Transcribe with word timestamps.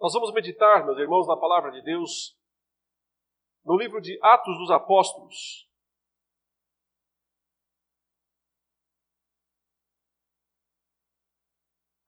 Nós 0.00 0.14
vamos 0.14 0.32
meditar, 0.32 0.82
meus 0.86 0.96
irmãos, 0.96 1.28
na 1.28 1.36
palavra 1.36 1.70
de 1.70 1.82
Deus, 1.82 2.34
no 3.62 3.76
livro 3.76 4.00
de 4.00 4.18
Atos 4.22 4.56
dos 4.56 4.70
Apóstolos. 4.70 5.68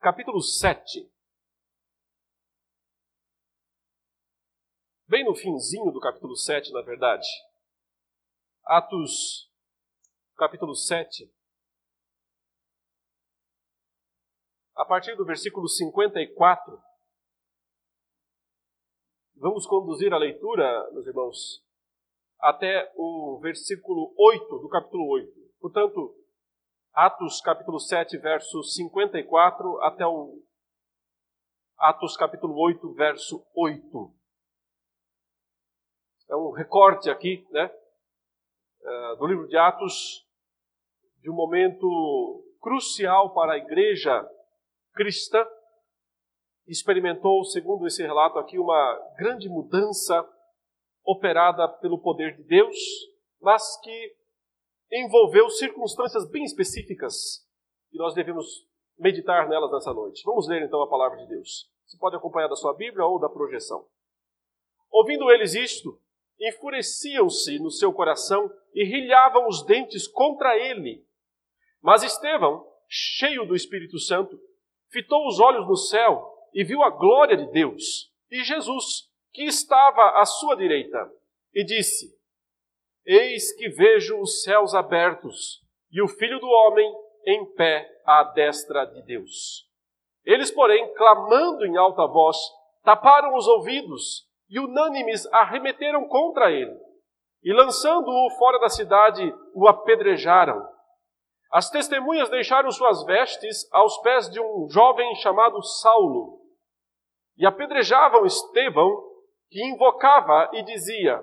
Capítulo 0.01 0.41
7. 0.41 1.13
Bem 5.07 5.23
no 5.27 5.35
finzinho 5.35 5.93
do 5.93 6.01
capítulo 6.01 6.35
7, 6.35 6.73
na 6.73 6.81
verdade. 6.81 7.29
Atos, 8.65 9.53
capítulo 10.39 10.75
7. 10.75 11.31
A 14.77 14.85
partir 14.87 15.15
do 15.15 15.27
versículo 15.27 15.69
54 15.69 16.92
Vamos 19.43 19.67
conduzir 19.67 20.15
a 20.15 20.19
leitura, 20.19 20.89
meus 20.93 21.05
irmãos, 21.05 21.67
até 22.39 22.93
o 22.95 23.41
versículo 23.43 24.15
8 24.17 24.59
do 24.61 24.69
capítulo 24.69 25.09
8. 25.15 25.33
Portanto, 25.61 26.15
Atos 26.95 27.41
capítulo 27.41 27.81
7, 27.81 28.19
verso 28.19 28.63
54 28.63 29.83
até 29.83 30.07
o 30.07 30.41
Atos 31.77 32.17
capítulo 32.17 32.57
8, 32.57 32.95
verso 32.95 33.45
8. 33.57 34.15
É 36.31 36.37
um 36.37 36.53
recorte 36.53 37.11
aqui, 37.11 37.45
né, 37.51 37.65
eh, 37.65 39.17
do 39.17 39.27
livro 39.27 39.49
de 39.49 39.57
Atos, 39.57 40.25
de 41.21 41.29
um 41.29 41.35
momento 41.35 42.45
crucial 42.61 43.35
para 43.35 43.55
a 43.55 43.59
igreja 43.59 44.25
cristã 44.95 45.45
experimentou, 46.67 47.45
segundo 47.45 47.87
esse 47.87 48.03
relato 48.03 48.39
aqui, 48.39 48.59
uma 48.59 49.15
grande 49.19 49.49
mudança 49.49 50.27
operada 51.05 51.69
pelo 51.69 51.99
poder 51.99 52.37
de 52.37 52.45
Deus, 52.45 52.77
mas 53.41 53.63
que 53.81 54.17
envolveu 54.93 55.49
circunstâncias 55.51 56.29
bem 56.31 56.45
específicas 56.45 57.47
e 57.93 57.99
nós 57.99 58.15
devemos 58.15 58.47
meditar 58.99 59.49
nelas 59.49 59.71
nessa 59.71 59.93
noite. 59.93 60.23
Vamos 60.25 60.49
ler 60.49 60.63
então 60.63 60.83
a 60.83 60.89
palavra 60.89 61.19
de 61.19 61.27
Deus. 61.27 61.71
Você 61.87 61.99
pode 61.99 62.17
acompanhar 62.17 62.49
da 62.49 62.57
sua 62.57 62.75
Bíblia 62.75 63.05
ou 63.05 63.19
da 63.19 63.29
projeção. 63.29 63.87
Ouvindo 64.91 65.31
eles 65.31 65.55
isto, 65.55 65.99
enfureciam-se 66.41 67.59
no 67.59 67.71
seu 67.71 67.93
coração 67.93 68.51
e 68.75 68.85
rilhavam 68.85 69.47
os 69.47 69.65
dentes 69.65 70.07
contra 70.07 70.57
ele. 70.57 71.05
Mas 71.83 72.03
Estevão, 72.03 72.67
cheio 72.89 73.45
do 73.45 73.55
Espírito 73.55 73.99
Santo, 73.99 74.39
fitou 74.91 75.27
os 75.27 75.41
olhos 75.41 75.67
no 75.67 75.77
céu 75.77 76.32
e 76.55 76.65
viu 76.65 76.83
a 76.83 76.91
glória 76.91 77.37
de 77.37 77.47
Deus 77.51 78.13
e 78.33 78.43
Jesus, 78.43 79.11
que 79.31 79.45
estava 79.45 80.19
à 80.19 80.25
sua 80.25 80.57
direita, 80.57 81.11
e 81.55 81.63
disse: 81.63 82.19
Eis 83.05 83.53
que 83.53 83.69
vejo 83.69 84.19
os 84.19 84.43
céus 84.43 84.75
abertos 84.75 85.61
e 85.93 86.01
o 86.01 86.09
Filho 86.09 86.41
do 86.41 86.49
Homem 86.49 86.91
em 87.27 87.45
pé 87.53 87.87
à 88.07 88.25
destra 88.25 88.87
de 88.87 89.03
Deus. 89.03 89.69
Eles, 90.25 90.51
porém, 90.51 90.95
clamando 90.95 91.67
em 91.67 91.77
alta 91.77 92.07
voz, 92.07 92.39
taparam 92.83 93.37
os 93.37 93.47
ouvidos 93.47 94.27
e 94.49 94.59
unânimes 94.59 95.27
arremeteram 95.27 96.09
contra 96.09 96.51
ele. 96.51 96.75
E 97.43 97.53
lançando-o 97.53 98.31
fora 98.39 98.59
da 98.61 98.69
cidade, 98.71 99.35
o 99.55 99.69
apedrejaram. 99.69 100.67
As 101.51 101.69
testemunhas 101.69 102.31
deixaram 102.31 102.71
suas 102.71 103.05
vestes 103.05 103.69
aos 103.73 103.99
pés 103.99 104.31
de 104.31 104.41
um 104.41 104.69
jovem 104.71 105.15
chamado 105.17 105.63
Saulo 105.63 106.42
e 107.37 107.47
apedrejavam 107.47 108.27
Estevão, 108.27 108.91
que 109.51 109.65
invocava 109.65 110.51
e 110.55 110.63
dizia: 110.65 111.23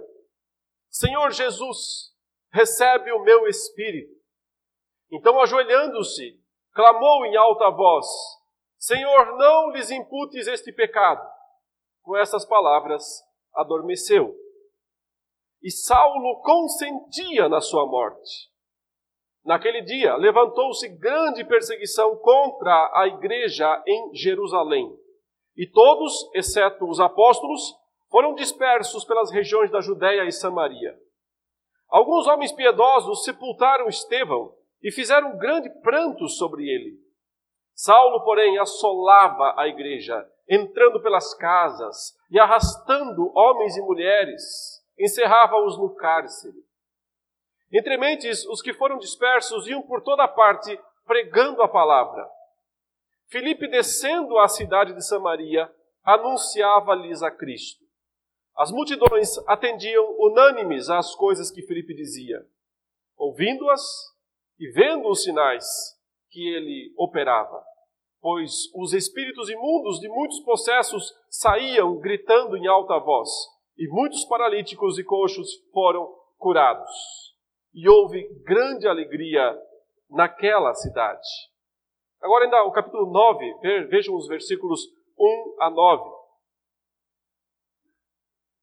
Senhor 0.89 1.31
Jesus, 1.31 2.13
recebe 2.51 3.11
o 3.11 3.23
meu 3.23 3.47
espírito. 3.47 4.13
Então, 5.11 5.39
ajoelhando-se, 5.39 6.39
clamou 6.73 7.25
em 7.25 7.35
alta 7.35 7.69
voz: 7.69 8.05
Senhor, 8.77 9.37
não 9.37 9.71
lhes 9.71 9.91
imputes 9.91 10.47
este 10.47 10.71
pecado. 10.71 11.27
Com 12.01 12.17
essas 12.17 12.45
palavras, 12.45 13.03
adormeceu. 13.53 14.35
E 15.61 15.69
Saulo 15.69 16.41
consentia 16.41 17.49
na 17.49 17.59
sua 17.59 17.85
morte. 17.85 18.49
Naquele 19.43 19.81
dia, 19.81 20.15
levantou-se 20.15 20.87
grande 20.97 21.43
perseguição 21.43 22.15
contra 22.17 22.91
a 22.93 23.07
igreja 23.07 23.83
em 23.85 24.13
Jerusalém 24.15 24.97
e 25.59 25.67
todos, 25.67 26.31
exceto 26.33 26.89
os 26.89 27.01
apóstolos, 27.01 27.75
foram 28.09 28.33
dispersos 28.33 29.03
pelas 29.03 29.29
regiões 29.29 29.69
da 29.69 29.81
Judéia 29.81 30.23
e 30.23 30.31
Samaria. 30.31 30.97
Alguns 31.89 32.27
homens 32.27 32.53
piedosos 32.53 33.25
sepultaram 33.25 33.89
Estevão 33.89 34.55
e 34.81 34.89
fizeram 34.89 35.37
grande 35.37 35.69
pranto 35.81 36.29
sobre 36.29 36.63
ele. 36.63 36.97
Saulo, 37.73 38.23
porém, 38.23 38.57
assolava 38.57 39.53
a 39.57 39.67
igreja, 39.67 40.25
entrando 40.47 41.01
pelas 41.01 41.33
casas 41.33 42.15
e 42.31 42.39
arrastando 42.39 43.29
homens 43.35 43.75
e 43.75 43.81
mulheres, 43.81 44.41
encerrava-os 44.97 45.77
no 45.77 45.93
cárcere. 45.93 46.63
Entre 47.69 47.97
mentes, 47.97 48.45
os 48.45 48.61
que 48.61 48.73
foram 48.73 48.97
dispersos 48.97 49.67
iam 49.67 49.81
por 49.81 50.01
toda 50.03 50.25
parte 50.25 50.79
pregando 51.05 51.61
a 51.61 51.67
palavra. 51.67 52.38
Filipe, 53.29 53.67
descendo 53.67 54.39
à 54.39 54.47
cidade 54.47 54.93
de 54.93 55.05
Samaria, 55.05 55.71
anunciava-lhes 56.03 57.21
a 57.21 57.29
Cristo. 57.29 57.85
As 58.57 58.71
multidões 58.71 59.37
atendiam 59.47 60.15
unânimes 60.17 60.89
às 60.89 61.13
coisas 61.13 61.51
que 61.51 61.61
Filipe 61.61 61.93
dizia, 61.93 62.43
ouvindo-as 63.15 63.81
e 64.59 64.71
vendo 64.71 65.07
os 65.07 65.23
sinais 65.23 65.65
que 66.31 66.41
ele 66.41 66.91
operava. 66.97 67.63
Pois 68.19 68.69
os 68.75 68.93
espíritos 68.93 69.47
imundos 69.47 69.99
de 69.99 70.09
muitos 70.09 70.39
possessos 70.41 71.13
saíam 71.29 71.97
gritando 71.99 72.57
em 72.57 72.67
alta 72.67 72.97
voz, 72.97 73.29
e 73.77 73.87
muitos 73.87 74.25
paralíticos 74.25 74.97
e 74.97 75.03
coxos 75.03 75.53
foram 75.71 76.11
curados. 76.37 76.91
E 77.73 77.87
houve 77.87 78.27
grande 78.43 78.87
alegria 78.87 79.55
naquela 80.09 80.73
cidade. 80.73 81.48
Agora, 82.21 82.45
ainda 82.45 82.63
o 82.63 82.71
capítulo 82.71 83.11
9, 83.11 83.87
vejam 83.87 84.15
os 84.15 84.27
versículos 84.27 84.81
1 85.17 85.55
a 85.61 85.69
9. 85.69 86.19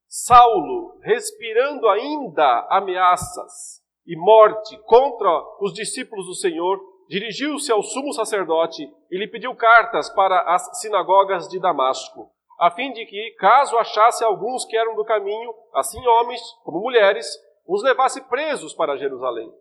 Saulo, 0.06 0.98
respirando 1.02 1.88
ainda 1.88 2.66
ameaças 2.70 3.82
e 4.06 4.16
morte 4.16 4.78
contra 4.84 5.28
os 5.60 5.72
discípulos 5.72 6.26
do 6.26 6.34
Senhor, 6.34 6.80
dirigiu-se 7.08 7.72
ao 7.72 7.82
sumo 7.82 8.12
sacerdote 8.12 8.82
e 9.10 9.18
lhe 9.18 9.28
pediu 9.28 9.54
cartas 9.54 10.10
para 10.10 10.40
as 10.54 10.80
sinagogas 10.80 11.48
de 11.48 11.58
Damasco, 11.58 12.30
a 12.58 12.70
fim 12.70 12.92
de 12.92 13.04
que, 13.06 13.30
caso 13.38 13.76
achasse 13.78 14.24
alguns 14.24 14.64
que 14.64 14.76
eram 14.76 14.94
do 14.94 15.04
caminho, 15.04 15.54
assim 15.74 16.04
homens 16.06 16.40
como 16.64 16.80
mulheres, 16.80 17.26
os 17.66 17.82
levasse 17.82 18.20
presos 18.28 18.74
para 18.74 18.96
Jerusalém. 18.96 19.52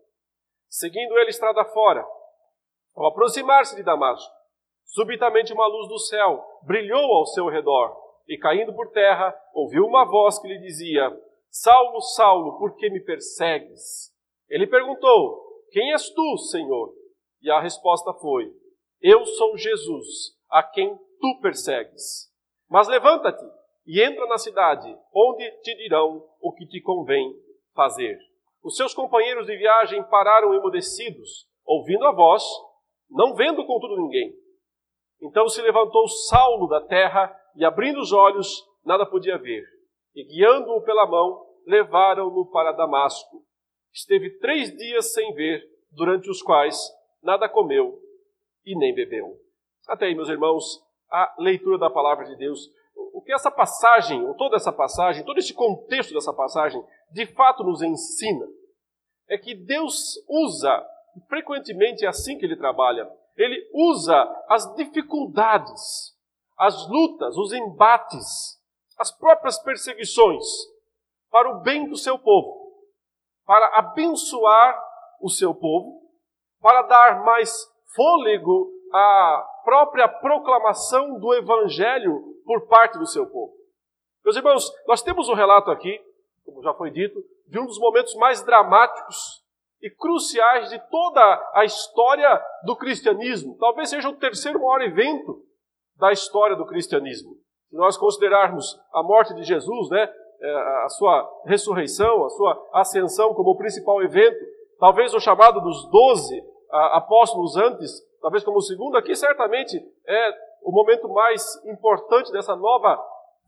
Seguindo 0.68 1.18
ele 1.18 1.30
estrada 1.30 1.64
fora, 1.66 2.04
ao 2.96 3.06
aproximar-se 3.06 3.76
de 3.76 3.82
Damasco, 3.82 4.32
subitamente 4.86 5.52
uma 5.52 5.66
luz 5.66 5.88
do 5.88 5.98
céu 5.98 6.42
brilhou 6.62 7.14
ao 7.14 7.26
seu 7.26 7.46
redor, 7.48 7.94
e 8.26 8.38
caindo 8.38 8.74
por 8.74 8.90
terra, 8.90 9.36
ouviu 9.54 9.84
uma 9.84 10.04
voz 10.04 10.38
que 10.40 10.48
lhe 10.48 10.58
dizia: 10.58 11.10
Saulo, 11.48 12.00
Saulo, 12.00 12.58
por 12.58 12.74
que 12.76 12.90
me 12.90 13.00
persegues? 13.00 14.12
Ele 14.48 14.66
perguntou: 14.66 15.40
Quem 15.70 15.92
és 15.92 16.10
tu, 16.10 16.38
Senhor? 16.38 16.92
E 17.42 17.50
a 17.50 17.60
resposta 17.60 18.12
foi: 18.14 18.50
Eu 19.00 19.24
sou 19.24 19.56
Jesus, 19.56 20.34
a 20.50 20.62
quem 20.62 20.96
tu 21.20 21.40
persegues. 21.40 22.32
Mas 22.68 22.88
levanta-te 22.88 23.44
e 23.86 24.02
entra 24.02 24.26
na 24.26 24.38
cidade, 24.38 24.92
onde 25.14 25.48
te 25.62 25.74
dirão 25.76 26.24
o 26.40 26.52
que 26.52 26.66
te 26.66 26.80
convém 26.80 27.32
fazer. 27.74 28.18
Os 28.62 28.76
seus 28.76 28.92
companheiros 28.92 29.46
de 29.46 29.56
viagem 29.56 30.02
pararam 30.04 30.52
emudecidos, 30.52 31.46
ouvindo 31.64 32.04
a 32.04 32.12
voz, 32.12 32.42
não 33.10 33.34
vendo 33.34 33.64
contudo 33.66 33.96
ninguém. 33.96 34.34
Então 35.22 35.48
se 35.48 35.62
levantou 35.62 36.08
Saulo 36.08 36.68
da 36.68 36.80
terra 36.80 37.34
e, 37.56 37.64
abrindo 37.64 38.00
os 38.00 38.12
olhos, 38.12 38.64
nada 38.84 39.06
podia 39.06 39.38
ver. 39.38 39.64
E 40.14 40.24
guiando-o 40.24 40.82
pela 40.82 41.06
mão, 41.06 41.46
levaram-no 41.66 42.50
para 42.50 42.72
Damasco. 42.72 43.42
Esteve 43.92 44.38
três 44.38 44.74
dias 44.76 45.12
sem 45.12 45.34
ver, 45.34 45.62
durante 45.90 46.28
os 46.30 46.42
quais 46.42 46.78
nada 47.22 47.48
comeu 47.48 47.98
e 48.64 48.76
nem 48.76 48.94
bebeu. 48.94 49.38
Até 49.88 50.06
aí, 50.06 50.14
meus 50.14 50.28
irmãos, 50.28 50.82
a 51.10 51.34
leitura 51.38 51.78
da 51.78 51.90
palavra 51.90 52.26
de 52.26 52.36
Deus. 52.36 52.68
O 53.14 53.22
que 53.22 53.32
essa 53.32 53.50
passagem, 53.50 54.24
ou 54.26 54.34
toda 54.34 54.56
essa 54.56 54.72
passagem, 54.72 55.24
todo 55.24 55.38
esse 55.38 55.54
contexto 55.54 56.12
dessa 56.12 56.32
passagem, 56.32 56.82
de 57.10 57.26
fato 57.34 57.64
nos 57.64 57.82
ensina, 57.82 58.46
é 59.28 59.38
que 59.38 59.54
Deus 59.54 60.14
usa 60.28 60.86
frequentemente 61.28 62.04
é 62.04 62.08
assim 62.08 62.38
que 62.38 62.44
ele 62.44 62.56
trabalha. 62.56 63.10
Ele 63.36 63.68
usa 63.72 64.14
as 64.48 64.74
dificuldades, 64.74 66.14
as 66.58 66.88
lutas, 66.88 67.36
os 67.36 67.52
embates, 67.52 68.58
as 68.98 69.10
próprias 69.10 69.58
perseguições 69.58 70.44
para 71.30 71.50
o 71.50 71.60
bem 71.60 71.88
do 71.88 71.96
seu 71.96 72.18
povo, 72.18 72.72
para 73.44 73.78
abençoar 73.78 74.82
o 75.20 75.28
seu 75.28 75.54
povo, 75.54 76.02
para 76.60 76.82
dar 76.82 77.24
mais 77.24 77.52
fôlego 77.94 78.70
à 78.92 79.46
própria 79.64 80.08
proclamação 80.08 81.18
do 81.18 81.34
evangelho 81.34 82.40
por 82.44 82.66
parte 82.68 82.98
do 82.98 83.06
seu 83.06 83.26
povo. 83.26 83.54
Meus 84.24 84.36
irmãos, 84.36 84.72
nós 84.86 85.02
temos 85.02 85.28
um 85.28 85.34
relato 85.34 85.70
aqui, 85.70 86.00
como 86.44 86.62
já 86.62 86.72
foi 86.74 86.90
dito, 86.90 87.22
de 87.46 87.58
um 87.58 87.66
dos 87.66 87.78
momentos 87.78 88.14
mais 88.14 88.42
dramáticos 88.42 89.44
e 89.82 89.90
cruciais 89.90 90.70
de 90.70 90.78
toda 90.90 91.50
a 91.54 91.64
história 91.64 92.42
do 92.64 92.76
cristianismo. 92.76 93.56
Talvez 93.58 93.90
seja 93.90 94.08
o 94.08 94.16
terceiro 94.16 94.60
maior 94.60 94.82
evento 94.82 95.42
da 95.96 96.12
história 96.12 96.56
do 96.56 96.66
cristianismo. 96.66 97.34
Se 97.68 97.76
nós 97.76 97.96
considerarmos 97.96 98.78
a 98.92 99.02
morte 99.02 99.34
de 99.34 99.42
Jesus, 99.44 99.90
né, 99.90 100.12
é, 100.40 100.84
a 100.84 100.88
sua 100.88 101.28
ressurreição, 101.46 102.24
a 102.24 102.30
sua 102.30 102.68
ascensão 102.74 103.34
como 103.34 103.50
o 103.50 103.56
principal 103.56 104.02
evento, 104.02 104.38
talvez 104.78 105.14
o 105.14 105.20
chamado 105.20 105.60
dos 105.60 105.88
doze 105.90 106.42
apóstolos 106.70 107.56
antes, 107.56 108.02
talvez 108.20 108.44
como 108.44 108.58
o 108.58 108.62
segundo, 108.62 108.96
aqui 108.96 109.14
certamente 109.14 109.80
é 110.06 110.34
o 110.62 110.72
momento 110.72 111.08
mais 111.08 111.42
importante 111.64 112.32
dessa 112.32 112.56
nova 112.56 113.00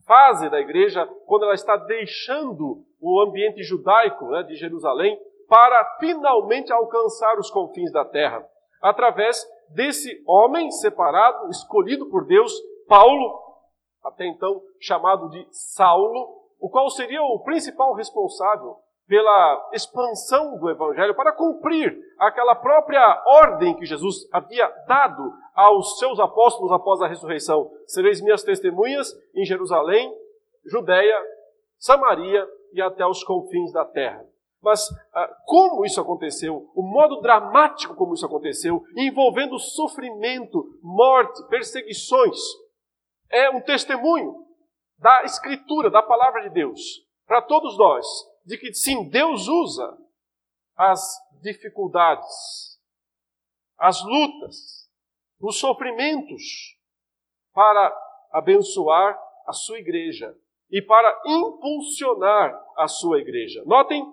fase 0.07 0.49
da 0.49 0.61
igreja, 0.61 1.07
quando 1.27 1.43
ela 1.43 1.55
está 1.55 1.77
deixando 1.77 2.83
o 3.01 3.21
ambiente 3.21 3.63
judaico 3.63 4.27
né, 4.31 4.43
de 4.45 4.55
Jerusalém 4.55 5.19
para 5.49 5.97
finalmente 5.99 6.73
alcançar 6.73 7.39
os 7.39 7.51
confins 7.51 7.91
da 7.91 8.05
terra, 8.05 8.47
através 8.83 9.45
desse 9.71 10.23
homem 10.27 10.71
separado, 10.71 11.49
escolhido 11.51 12.07
por 12.07 12.27
Deus, 12.27 12.53
Paulo, 12.87 13.43
até 14.05 14.27
então 14.27 14.63
chamado 14.81 15.29
de 15.31 15.47
Saulo, 15.51 16.39
o 16.61 16.69
qual 16.69 16.89
seria 16.91 17.23
o 17.23 17.41
principal 17.41 17.95
responsável 17.95 18.77
pela 19.07 19.71
expansão 19.73 20.59
do 20.59 20.69
evangelho 20.69 21.15
para 21.15 21.33
cumprir 21.33 21.99
aquela 22.19 22.55
própria 22.55 23.23
ordem 23.27 23.75
que 23.75 23.87
Jesus 23.87 24.29
havia 24.31 24.69
dado 24.87 25.33
aos 25.55 25.99
seus 25.99 26.21
apóstolos 26.21 26.71
após 26.71 27.01
a 27.01 27.07
ressurreição. 27.07 27.71
Sereis 27.87 28.21
minhas 28.21 28.43
testemunhas 28.43 29.11
em 29.35 29.47
Jerusalém, 29.47 30.15
Judéia, 30.67 31.19
Samaria 31.79 32.47
e 32.75 32.83
até 32.83 33.07
os 33.07 33.25
confins 33.25 33.73
da 33.73 33.87
terra. 33.87 34.28
Mas 34.61 34.89
ah, 35.15 35.37
como 35.47 35.85
isso 35.85 36.01
aconteceu, 36.01 36.71
o 36.75 36.83
modo 36.83 37.21
dramático 37.21 37.95
como 37.95 38.15
isso 38.15 38.27
aconteceu, 38.27 38.83
envolvendo 38.97 39.59
sofrimento, 39.59 40.65
morte, 40.83 41.47
perseguições, 41.49 42.37
é 43.31 43.51
um 43.51 43.61
testemunho 43.61 44.47
da 44.99 45.23
Escritura, 45.23 45.91
da 45.91 46.03
palavra 46.03 46.43
de 46.43 46.51
Deus, 46.51 46.81
para 47.27 47.43
todos 47.43 47.79
nós, 47.79 48.05
de 48.45 48.59
que 48.59 48.73
sim, 48.75 49.09
Deus 49.09 49.47
usa 49.47 49.97
as 50.77 51.01
dificuldades, 51.41 52.81
as 53.79 54.03
lutas, 54.03 54.89
os 55.41 55.59
sofrimentos 55.59 56.43
para 57.53 57.97
abençoar 58.33 59.17
a 59.47 59.53
sua 59.53 59.79
igreja 59.79 60.35
e 60.71 60.83
para 60.83 61.23
impulsionar 61.27 62.61
a 62.77 62.89
sua 62.89 63.21
igreja. 63.21 63.63
Notem 63.65 64.05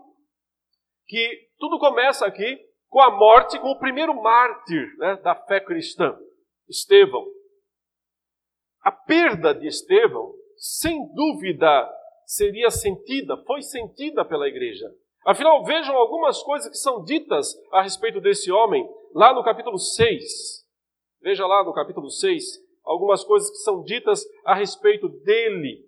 que 1.08 1.48
tudo 1.58 1.80
começa 1.80 2.26
aqui 2.26 2.60
com 2.90 3.02
a 3.02 3.12
morte, 3.12 3.60
com 3.60 3.70
o 3.72 3.80
primeiro 3.80 4.14
mártir 4.22 4.96
né, 4.98 5.18
da 5.18 5.36
fé 5.36 5.60
cristã, 5.60 6.18
Estevão. 6.70 7.26
A 8.82 8.92
perda 8.92 9.54
de 9.54 9.68
Estevão, 9.68 10.34
sem 10.58 11.12
dúvida, 11.14 11.90
seria 12.26 12.70
sentida, 12.70 13.38
foi 13.46 13.62
sentida 13.62 14.24
pela 14.24 14.48
igreja. 14.48 14.86
Afinal, 15.26 15.64
vejam 15.64 15.96
algumas 15.96 16.42
coisas 16.44 16.70
que 16.70 16.78
são 16.78 17.04
ditas 17.04 17.56
a 17.72 17.82
respeito 17.82 18.22
desse 18.22 18.52
homem, 18.52 18.88
lá 19.14 19.34
no 19.34 19.44
capítulo 19.44 19.80
6. 19.80 20.66
Veja 21.22 21.48
lá 21.48 21.64
no 21.64 21.74
capítulo 21.74 22.10
6, 22.10 22.44
algumas 22.84 23.24
coisas 23.24 23.50
que 23.50 23.58
são 23.58 23.84
ditas 23.84 24.24
a 24.46 24.54
respeito 24.54 25.10
dele. 25.10 25.84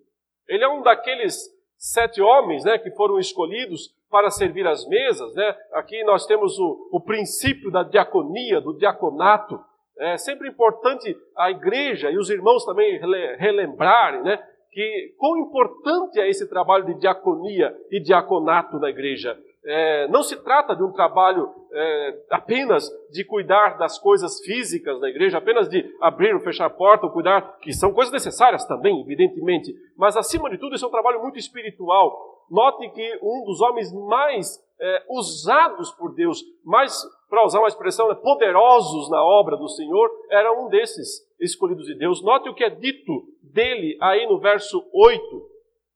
Ele 0.47 0.63
é 0.63 0.67
um 0.67 0.81
daqueles 0.81 1.37
sete 1.77 2.19
homens 2.21 2.63
né, 2.63 2.79
que 2.79 2.89
foram 2.91 3.19
escolhidos 3.19 3.95
para 4.09 4.29
servir 4.29 4.67
as 4.67 4.87
mesas. 4.87 5.33
Né? 5.33 5.55
Aqui 5.73 6.03
nós 6.03 6.25
temos 6.25 6.57
o, 6.59 6.89
o 6.91 7.01
princípio 7.01 7.71
da 7.71 7.83
diaconia, 7.83 8.61
do 8.61 8.77
diaconato. 8.77 9.59
É 9.99 10.17
sempre 10.17 10.47
importante 10.47 11.15
a 11.35 11.49
igreja 11.49 12.11
e 12.11 12.17
os 12.17 12.29
irmãos 12.29 12.63
também 12.65 12.99
relembrarem 13.37 14.21
né, 14.23 14.37
que 14.71 15.15
quão 15.17 15.37
importante 15.37 16.19
é 16.19 16.29
esse 16.29 16.47
trabalho 16.47 16.85
de 16.85 16.99
diaconia 16.99 17.75
e 17.89 17.99
diaconato 17.99 18.77
na 18.79 18.89
igreja. 18.89 19.37
É, 19.69 20.07
não 20.07 20.23
se 20.23 20.41
trata 20.43 20.73
de 20.73 20.81
um 20.81 20.93
trabalho 20.93 21.49
é, 21.73 22.19
apenas 22.29 22.89
de 23.11 23.25
cuidar 23.25 23.77
das 23.77 23.99
coisas 23.99 24.39
físicas 24.39 24.97
da 25.01 25.09
igreja, 25.09 25.39
apenas 25.39 25.67
de 25.67 25.83
abrir 25.99 26.33
ou 26.33 26.39
fechar 26.39 26.67
a 26.67 26.69
porta, 26.69 27.05
ou 27.05 27.11
cuidar, 27.11 27.57
que 27.59 27.73
são 27.73 27.91
coisas 27.91 28.13
necessárias 28.13 28.65
também, 28.65 29.01
evidentemente, 29.01 29.75
mas 29.97 30.15
acima 30.15 30.49
de 30.49 30.57
tudo, 30.57 30.75
isso 30.75 30.85
é 30.85 30.87
um 30.87 30.91
trabalho 30.91 31.21
muito 31.21 31.37
espiritual. 31.37 32.36
Note 32.49 32.89
que 32.91 33.19
um 33.21 33.43
dos 33.45 33.61
homens 33.61 33.91
mais 33.93 34.63
é, 34.79 35.05
usados 35.09 35.91
por 35.91 36.13
Deus, 36.13 36.43
mais, 36.63 36.93
para 37.29 37.45
usar 37.45 37.59
uma 37.59 37.67
expressão, 37.67 38.07
né, 38.07 38.15
poderosos 38.15 39.09
na 39.09 39.23
obra 39.23 39.57
do 39.57 39.67
Senhor, 39.67 40.09
era 40.29 40.51
um 40.53 40.69
desses 40.69 41.25
escolhidos 41.39 41.85
de 41.85 41.95
Deus. 41.95 42.23
Note 42.23 42.49
o 42.49 42.53
que 42.53 42.63
é 42.63 42.69
dito 42.69 43.27
dele 43.41 43.97
aí 44.01 44.25
no 44.27 44.39
verso 44.39 44.87
8, 44.93 45.49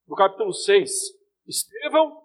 do 0.08 0.16
capítulo 0.16 0.54
6. 0.54 0.92
Estevão 1.48 2.22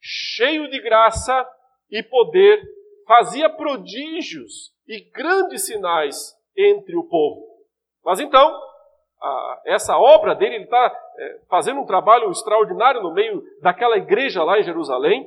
cheio 0.00 0.70
de 0.70 0.80
graça 0.80 1.48
e 1.90 2.02
poder, 2.02 2.62
fazia 3.06 3.48
prodígios 3.48 4.72
e 4.86 5.00
grandes 5.10 5.66
sinais 5.66 6.34
entre 6.56 6.96
o 6.96 7.04
povo. 7.04 7.42
Mas 8.04 8.20
então, 8.20 8.54
a, 9.24 9.62
essa 9.66 9.96
obra 9.96 10.34
dele, 10.34 10.56
ele 10.56 10.64
está 10.64 10.94
é, 11.18 11.40
fazendo 11.48 11.80
um 11.80 11.86
trabalho 11.86 12.30
extraordinário 12.30 13.02
no 13.02 13.12
meio 13.12 13.42
daquela 13.62 13.96
igreja 13.96 14.42
lá 14.44 14.58
em 14.58 14.62
Jerusalém. 14.62 15.26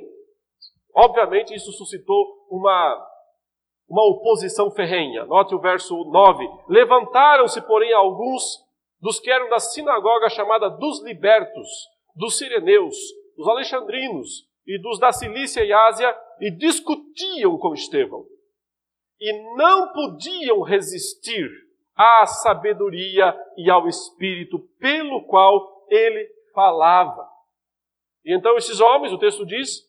Obviamente, 0.94 1.54
isso 1.54 1.72
suscitou 1.72 2.46
uma, 2.50 3.06
uma 3.88 4.08
oposição 4.10 4.70
ferrenha. 4.70 5.24
Note 5.24 5.54
o 5.54 5.60
verso 5.60 5.94
9. 6.04 6.48
Levantaram-se, 6.68 7.60
porém, 7.62 7.92
alguns 7.92 8.42
dos 9.00 9.20
que 9.20 9.30
eram 9.30 9.48
da 9.48 9.58
sinagoga 9.58 10.28
chamada 10.28 10.68
dos 10.68 11.02
libertos, 11.02 11.68
dos 12.14 12.38
sireneus, 12.38 12.96
dos 13.36 13.48
alexandrinos, 13.48 14.48
e 14.68 14.78
dos 14.78 14.98
da 14.98 15.10
Cilícia 15.10 15.64
e 15.64 15.72
Ásia 15.72 16.14
e 16.40 16.50
discutiam 16.50 17.56
com 17.56 17.72
Estevão. 17.72 18.26
E 19.18 19.56
não 19.56 19.92
podiam 19.92 20.60
resistir 20.60 21.48
à 21.98 22.24
sabedoria 22.26 23.36
e 23.56 23.68
ao 23.68 23.88
espírito 23.88 24.60
pelo 24.78 25.26
qual 25.26 25.84
ele 25.90 26.28
falava. 26.54 27.28
E 28.24 28.32
então 28.32 28.56
esses 28.56 28.80
homens, 28.80 29.12
o 29.12 29.18
texto 29.18 29.44
diz, 29.44 29.82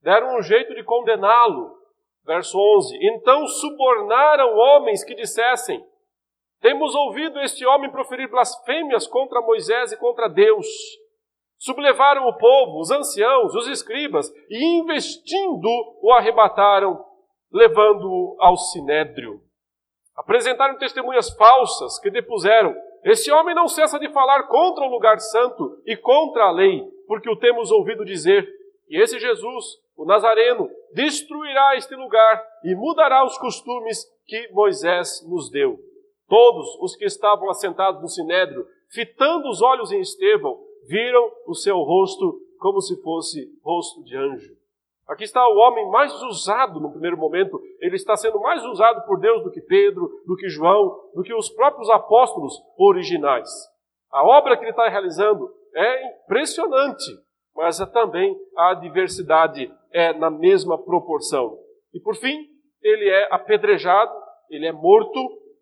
deram 0.00 0.38
um 0.38 0.42
jeito 0.42 0.72
de 0.74 0.84
condená-lo. 0.84 1.76
Verso 2.24 2.56
11: 2.56 2.96
Então 3.02 3.44
subornaram 3.48 4.56
homens 4.56 5.02
que 5.02 5.16
dissessem: 5.16 5.84
Temos 6.60 6.94
ouvido 6.94 7.40
este 7.40 7.66
homem 7.66 7.90
proferir 7.90 8.30
blasfêmias 8.30 9.08
contra 9.08 9.40
Moisés 9.40 9.90
e 9.90 9.96
contra 9.96 10.28
Deus. 10.28 10.66
Sublevaram 11.58 12.26
o 12.26 12.36
povo, 12.36 12.80
os 12.80 12.90
anciãos, 12.90 13.54
os 13.54 13.68
escribas, 13.68 14.28
e 14.48 14.80
investindo 14.80 15.68
o 16.02 16.12
arrebataram, 16.12 17.04
levando-o 17.52 18.36
ao 18.40 18.56
sinédrio. 18.56 19.40
Apresentaram 20.22 20.78
testemunhas 20.78 21.30
falsas 21.34 21.98
que 21.98 22.08
depuseram: 22.08 22.74
Esse 23.04 23.30
homem 23.32 23.54
não 23.56 23.66
cessa 23.66 23.98
de 23.98 24.08
falar 24.12 24.44
contra 24.44 24.84
o 24.84 24.90
lugar 24.90 25.18
santo 25.18 25.82
e 25.84 25.96
contra 25.96 26.44
a 26.44 26.52
lei, 26.52 26.80
porque 27.08 27.28
o 27.28 27.36
temos 27.36 27.72
ouvido 27.72 28.04
dizer 28.04 28.48
que 28.86 28.96
esse 28.96 29.18
Jesus, 29.18 29.80
o 29.96 30.04
Nazareno, 30.04 30.70
destruirá 30.94 31.76
este 31.76 31.96
lugar 31.96 32.40
e 32.62 32.72
mudará 32.74 33.24
os 33.24 33.36
costumes 33.36 34.04
que 34.24 34.48
Moisés 34.52 35.26
nos 35.28 35.50
deu. 35.50 35.76
Todos 36.28 36.78
os 36.80 36.94
que 36.94 37.04
estavam 37.04 37.50
assentados 37.50 38.00
no 38.00 38.08
sinédrio, 38.08 38.64
fitando 38.90 39.48
os 39.48 39.60
olhos 39.60 39.90
em 39.90 40.00
Estevão, 40.00 40.56
viram 40.86 41.32
o 41.48 41.54
seu 41.54 41.78
rosto 41.78 42.40
como 42.60 42.80
se 42.80 42.96
fosse 43.02 43.52
rosto 43.64 44.04
de 44.04 44.16
anjo. 44.16 44.61
Aqui 45.08 45.24
está 45.24 45.46
o 45.46 45.56
homem 45.56 45.90
mais 45.90 46.12
usado 46.22 46.80
no 46.80 46.90
primeiro 46.90 47.16
momento. 47.16 47.60
Ele 47.80 47.96
está 47.96 48.16
sendo 48.16 48.40
mais 48.40 48.64
usado 48.64 49.04
por 49.06 49.18
Deus 49.18 49.42
do 49.42 49.50
que 49.50 49.60
Pedro, 49.60 50.10
do 50.26 50.36
que 50.36 50.48
João, 50.48 51.10
do 51.14 51.22
que 51.22 51.34
os 51.34 51.50
próprios 51.50 51.90
apóstolos 51.90 52.54
originais. 52.78 53.48
A 54.10 54.24
obra 54.24 54.56
que 54.56 54.62
ele 54.62 54.70
está 54.70 54.88
realizando 54.88 55.52
é 55.74 56.06
impressionante, 56.24 57.10
mas 57.56 57.80
é 57.80 57.86
também 57.86 58.36
a 58.56 58.74
diversidade 58.74 59.72
é 59.90 60.12
na 60.12 60.30
mesma 60.30 60.78
proporção. 60.78 61.58
E 61.92 62.00
por 62.00 62.16
fim, 62.16 62.48
ele 62.82 63.08
é 63.08 63.28
apedrejado, 63.30 64.12
ele 64.50 64.66
é 64.66 64.72
morto, 64.72 65.20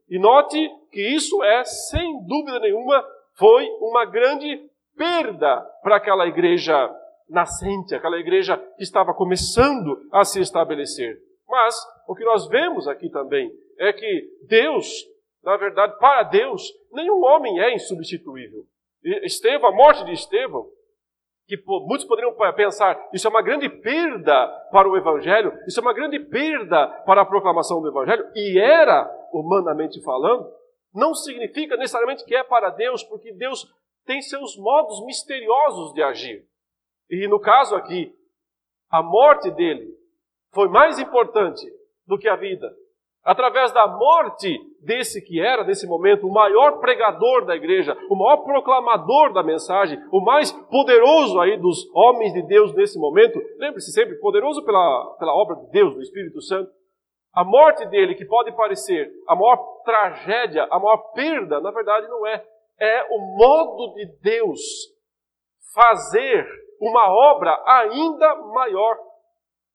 e 0.08 0.18
note 0.18 0.58
que 0.90 1.00
isso 1.00 1.42
é, 1.42 1.64
sem 1.64 2.26
dúvida 2.26 2.58
nenhuma, 2.60 3.04
foi 3.38 3.68
uma 3.80 4.04
grande 4.04 4.68
perda 4.96 5.60
para 5.82 5.96
aquela 5.96 6.26
igreja 6.26 6.90
nascente, 7.30 7.94
aquela 7.94 8.18
igreja 8.18 8.56
que 8.76 8.82
estava 8.82 9.14
começando 9.14 10.06
a 10.12 10.24
se 10.24 10.40
estabelecer. 10.40 11.18
Mas 11.48 11.74
o 12.08 12.14
que 12.14 12.24
nós 12.24 12.46
vemos 12.48 12.86
aqui 12.86 13.08
também 13.08 13.50
é 13.78 13.92
que 13.92 14.28
Deus, 14.46 14.86
na 15.42 15.56
verdade, 15.56 15.98
para 15.98 16.24
Deus, 16.24 16.62
nenhum 16.92 17.24
homem 17.24 17.60
é 17.60 17.74
insubstituível. 17.74 18.64
Estevão, 19.24 19.70
a 19.70 19.74
morte 19.74 20.04
de 20.04 20.12
Estevão, 20.12 20.66
que 21.46 21.56
muitos 21.66 22.06
poderiam 22.06 22.32
pensar, 22.54 23.08
isso 23.12 23.26
é 23.26 23.30
uma 23.30 23.42
grande 23.42 23.68
perda 23.68 24.46
para 24.70 24.88
o 24.88 24.96
Evangelho, 24.96 25.52
isso 25.66 25.80
é 25.80 25.82
uma 25.82 25.92
grande 25.92 26.20
perda 26.20 26.86
para 27.04 27.22
a 27.22 27.26
proclamação 27.26 27.80
do 27.80 27.88
Evangelho, 27.88 28.24
e 28.36 28.56
era, 28.56 29.10
humanamente 29.32 30.00
falando, 30.02 30.48
não 30.94 31.12
significa 31.12 31.76
necessariamente 31.76 32.24
que 32.24 32.36
é 32.36 32.44
para 32.44 32.70
Deus, 32.70 33.02
porque 33.02 33.32
Deus 33.32 33.66
tem 34.04 34.20
seus 34.20 34.56
modos 34.56 35.04
misteriosos 35.04 35.92
de 35.92 36.02
agir. 36.02 36.44
E 37.10 37.26
no 37.26 37.40
caso 37.40 37.74
aqui, 37.74 38.14
a 38.90 39.02
morte 39.02 39.50
dele 39.50 39.88
foi 40.52 40.68
mais 40.68 40.98
importante 40.98 41.66
do 42.06 42.18
que 42.18 42.28
a 42.28 42.36
vida. 42.36 42.70
Através 43.22 43.70
da 43.72 43.86
morte 43.86 44.58
desse 44.80 45.20
que 45.20 45.40
era, 45.40 45.62
nesse 45.62 45.86
momento, 45.86 46.26
o 46.26 46.32
maior 46.32 46.80
pregador 46.80 47.44
da 47.44 47.54
igreja, 47.54 47.96
o 48.08 48.16
maior 48.16 48.38
proclamador 48.38 49.32
da 49.32 49.42
mensagem, 49.42 50.02
o 50.10 50.20
mais 50.20 50.50
poderoso 50.50 51.38
aí 51.38 51.58
dos 51.58 51.86
homens 51.94 52.32
de 52.32 52.42
Deus 52.42 52.72
nesse 52.74 52.98
momento, 52.98 53.38
lembre-se 53.58 53.92
sempre, 53.92 54.14
poderoso 54.16 54.64
pela, 54.64 55.16
pela 55.18 55.34
obra 55.34 55.56
de 55.56 55.70
Deus, 55.70 55.94
do 55.94 56.00
Espírito 56.00 56.40
Santo. 56.40 56.70
A 57.34 57.44
morte 57.44 57.84
dele, 57.86 58.14
que 58.14 58.24
pode 58.24 58.50
parecer 58.56 59.12
a 59.28 59.36
maior 59.36 59.56
tragédia, 59.84 60.66
a 60.70 60.78
maior 60.78 61.12
perda, 61.12 61.60
na 61.60 61.70
verdade 61.70 62.08
não 62.08 62.26
é. 62.26 62.42
É 62.80 63.06
o 63.10 63.18
modo 63.36 63.94
de 63.94 64.06
Deus 64.22 64.60
fazer 65.74 66.46
uma 66.80 67.12
obra 67.12 67.62
ainda 67.66 68.34
maior. 68.52 68.96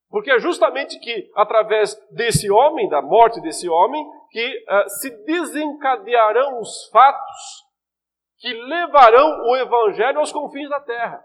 Porque 0.08 0.30
é 0.30 0.38
justamente 0.38 0.98
que, 1.00 1.30
através 1.34 1.94
desse 2.10 2.50
homem, 2.50 2.88
da 2.88 3.02
morte 3.02 3.40
desse 3.40 3.68
homem, 3.68 4.04
que 4.30 4.64
uh, 4.64 4.88
se 4.88 5.10
desencadearão 5.24 6.60
os 6.60 6.88
fatos 6.90 7.66
que 8.38 8.52
levarão 8.52 9.42
o 9.48 9.56
Evangelho 9.56 10.18
aos 10.18 10.32
confins 10.32 10.68
da 10.68 10.80
terra. 10.80 11.24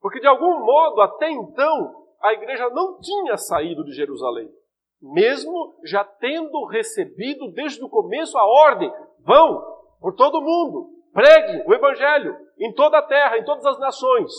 Porque, 0.00 0.20
de 0.20 0.26
algum 0.26 0.64
modo, 0.64 1.00
até 1.00 1.30
então, 1.30 2.06
a 2.20 2.32
igreja 2.32 2.68
não 2.70 2.98
tinha 3.00 3.36
saído 3.36 3.84
de 3.84 3.92
Jerusalém. 3.92 4.48
Mesmo 5.00 5.74
já 5.84 6.04
tendo 6.04 6.64
recebido 6.66 7.52
desde 7.52 7.84
o 7.84 7.88
começo 7.88 8.38
a 8.38 8.44
ordem: 8.44 8.90
vão 9.20 9.62
por 10.00 10.14
todo 10.14 10.40
mundo, 10.40 10.93
pregue 11.14 11.62
o 11.64 11.72
Evangelho 11.72 12.36
em 12.58 12.72
toda 12.74 12.98
a 12.98 13.02
terra, 13.02 13.38
em 13.38 13.44
todas 13.44 13.64
as 13.64 13.78
nações. 13.78 14.30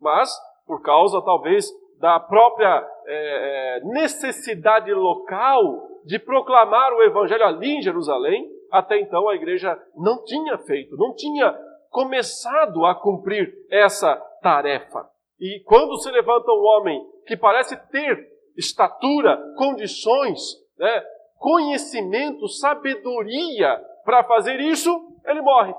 Mas, 0.00 0.34
por 0.66 0.82
causa 0.82 1.22
talvez 1.22 1.70
da 2.00 2.18
própria 2.18 2.84
é, 3.06 3.80
necessidade 3.84 4.92
local 4.92 5.88
de 6.04 6.18
proclamar 6.18 6.92
o 6.94 7.02
Evangelho 7.02 7.44
ali 7.44 7.76
em 7.76 7.82
Jerusalém, 7.82 8.48
até 8.72 8.98
então 8.98 9.28
a 9.28 9.34
igreja 9.34 9.78
não 9.96 10.24
tinha 10.24 10.58
feito, 10.58 10.96
não 10.96 11.14
tinha 11.14 11.54
começado 11.90 12.84
a 12.84 12.94
cumprir 12.94 13.52
essa 13.70 14.16
tarefa. 14.42 15.06
E 15.40 15.62
quando 15.64 15.96
se 15.96 16.10
levanta 16.10 16.50
um 16.50 16.64
homem 16.64 17.00
que 17.26 17.36
parece 17.36 17.76
ter 17.90 18.28
estatura, 18.56 19.38
condições, 19.56 20.40
né, 20.78 21.02
conhecimento, 21.36 22.48
sabedoria 22.48 23.80
para 24.04 24.24
fazer 24.24 24.60
isso, 24.60 24.90
ele 25.24 25.40
morre. 25.40 25.74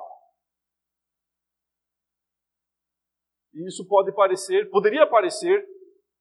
E 3.60 3.68
isso 3.68 3.86
pode 3.86 4.14
parecer, 4.14 4.70
poderia 4.70 5.06
parecer 5.06 5.68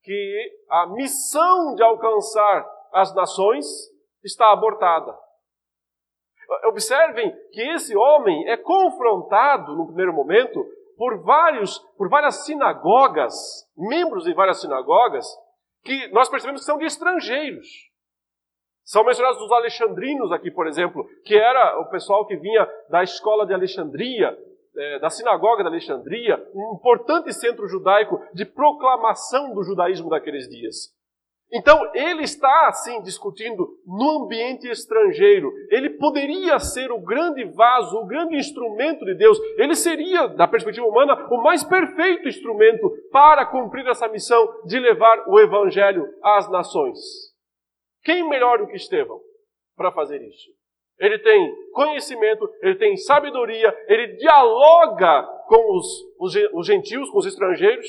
que 0.03 0.53
a 0.69 0.89
missão 0.89 1.73
de 1.77 1.83
alcançar 1.85 2.69
as 2.93 3.15
nações 3.15 3.65
está 4.25 4.53
abortada. 4.53 5.17
Observem 6.67 7.33
que 7.53 7.63
esse 7.75 7.97
homem 7.97 8.49
é 8.49 8.57
confrontado 8.57 9.77
no 9.77 9.87
primeiro 9.87 10.13
momento 10.13 10.65
por 10.97 11.23
vários, 11.23 11.79
por 11.97 12.09
várias 12.09 12.45
sinagogas, 12.45 13.35
membros 13.77 14.25
de 14.25 14.35
várias 14.35 14.61
sinagogas, 14.61 15.25
que 15.85 16.09
nós 16.09 16.29
percebemos 16.29 16.63
que 16.63 16.67
são 16.67 16.79
de 16.79 16.87
estrangeiros. 16.87 17.69
São 18.83 19.05
mencionados 19.05 19.41
os 19.41 19.53
alexandrinos 19.53 20.33
aqui, 20.33 20.51
por 20.51 20.67
exemplo, 20.67 21.07
que 21.25 21.37
era 21.37 21.79
o 21.79 21.89
pessoal 21.89 22.27
que 22.27 22.37
vinha 22.37 22.69
da 22.89 23.05
escola 23.05 23.47
de 23.47 23.55
Alexandria, 23.55 24.37
é, 24.77 24.99
da 24.99 25.11
sinagoga 25.11 25.63
de 25.63 25.69
Alexandria, 25.69 26.37
um 26.55 26.75
importante 26.77 27.33
centro 27.33 27.67
judaico 27.69 28.21
de 28.33 28.45
proclamação 28.45 29.55
do 29.55 29.63
judaísmo 29.63 30.09
daqueles 30.09 30.49
dias. 30.49 30.97
Então, 31.51 31.81
ele 31.95 32.25
está, 32.25 32.69
assim, 32.69 33.01
discutindo 33.01 33.67
no 33.87 34.25
ambiente 34.25 34.69
estrangeiro. 34.69 35.51
Ele 35.71 35.91
poderia 35.91 36.59
ser 36.59 36.93
o 36.93 37.01
grande 37.01 37.43
vaso, 37.45 37.97
o 37.97 38.07
grande 38.07 38.37
instrumento 38.37 39.05
de 39.07 39.15
Deus. 39.15 39.39
Ele 39.57 39.75
seria, 39.75 40.27
da 40.27 40.47
perspectiva 40.47 40.87
humana, 40.87 41.27
o 41.31 41.43
mais 41.43 41.65
perfeito 41.65 42.29
instrumento 42.29 42.91
para 43.11 43.47
cumprir 43.47 43.87
essa 43.87 44.09
missão 44.09 44.47
de 44.67 44.79
levar 44.79 45.25
o 45.27 45.41
evangelho 45.41 46.07
às 46.23 46.51
nações. 46.51 46.99
Quem 48.05 48.29
melhor 48.29 48.59
do 48.59 48.67
que 48.67 48.77
Estevão 48.77 49.19
para 49.75 49.91
fazer 49.91 50.21
isso? 50.21 50.58
Ele 50.99 51.19
tem 51.19 51.55
conhecimento, 51.73 52.49
ele 52.61 52.75
tem 52.75 52.97
sabedoria, 52.97 53.75
ele 53.87 54.17
dialoga 54.17 55.23
com 55.47 55.77
os, 55.77 55.87
os, 56.19 56.35
os 56.53 56.67
gentios, 56.67 57.09
com 57.11 57.19
os 57.19 57.27
estrangeiros. 57.27 57.87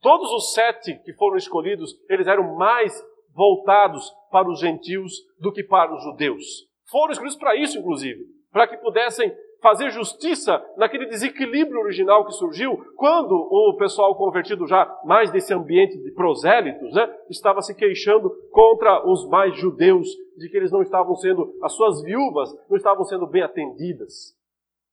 Todos 0.00 0.30
os 0.32 0.52
sete 0.52 0.98
que 1.04 1.12
foram 1.14 1.36
escolhidos, 1.36 1.94
eles 2.08 2.26
eram 2.26 2.56
mais 2.56 2.92
voltados 3.34 4.12
para 4.30 4.48
os 4.48 4.60
gentios 4.60 5.12
do 5.38 5.52
que 5.52 5.62
para 5.62 5.94
os 5.94 6.02
judeus. 6.02 6.66
Foram 6.90 7.12
escolhidos 7.12 7.38
para 7.38 7.56
isso, 7.56 7.78
inclusive, 7.78 8.24
para 8.50 8.66
que 8.66 8.76
pudessem 8.78 9.32
fazer 9.60 9.90
justiça 9.90 10.64
naquele 10.76 11.06
desequilíbrio 11.06 11.80
original 11.80 12.24
que 12.24 12.32
surgiu 12.32 12.76
quando 12.96 13.32
o 13.32 13.76
pessoal 13.76 14.14
convertido 14.14 14.66
já 14.66 14.88
mais 15.04 15.30
desse 15.30 15.52
ambiente 15.52 15.98
de 15.98 16.10
prosélitos, 16.12 16.92
né, 16.94 17.12
estava 17.28 17.60
se 17.62 17.74
queixando 17.74 18.30
contra 18.50 19.06
os 19.08 19.28
mais 19.28 19.56
judeus 19.56 20.08
de 20.36 20.48
que 20.48 20.56
eles 20.56 20.70
não 20.70 20.82
estavam 20.82 21.14
sendo, 21.16 21.54
as 21.62 21.72
suas 21.74 22.02
viúvas 22.02 22.50
não 22.68 22.76
estavam 22.76 23.04
sendo 23.04 23.26
bem 23.26 23.42
atendidas. 23.42 24.36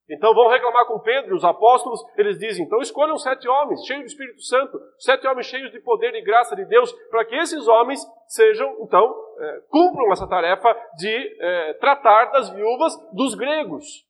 Então 0.09 0.35
vão 0.35 0.49
reclamar 0.49 0.85
com 0.85 0.99
Pedro 0.99 1.31
e 1.31 1.37
os 1.37 1.43
apóstolos, 1.43 1.99
eles 2.15 2.37
dizem, 2.37 2.65
então 2.65 2.79
escolham 2.79 3.17
sete 3.17 3.47
homens 3.47 3.83
cheios 3.85 4.03
do 4.03 4.07
Espírito 4.07 4.41
Santo, 4.41 4.79
sete 4.99 5.27
homens 5.27 5.47
cheios 5.47 5.71
de 5.71 5.79
poder 5.79 6.13
e 6.13 6.21
graça 6.21 6.55
de 6.55 6.63
Deus, 6.65 6.91
para 7.09 7.25
que 7.25 7.35
esses 7.35 7.67
homens 7.67 7.99
sejam, 8.27 8.77
então, 8.81 9.15
é, 9.39 9.61
cumpram 9.69 10.11
essa 10.11 10.27
tarefa 10.27 10.75
de 10.97 11.37
é, 11.39 11.73
tratar 11.73 12.25
das 12.25 12.51
viúvas 12.51 12.95
dos 13.13 13.33
gregos. 13.33 14.04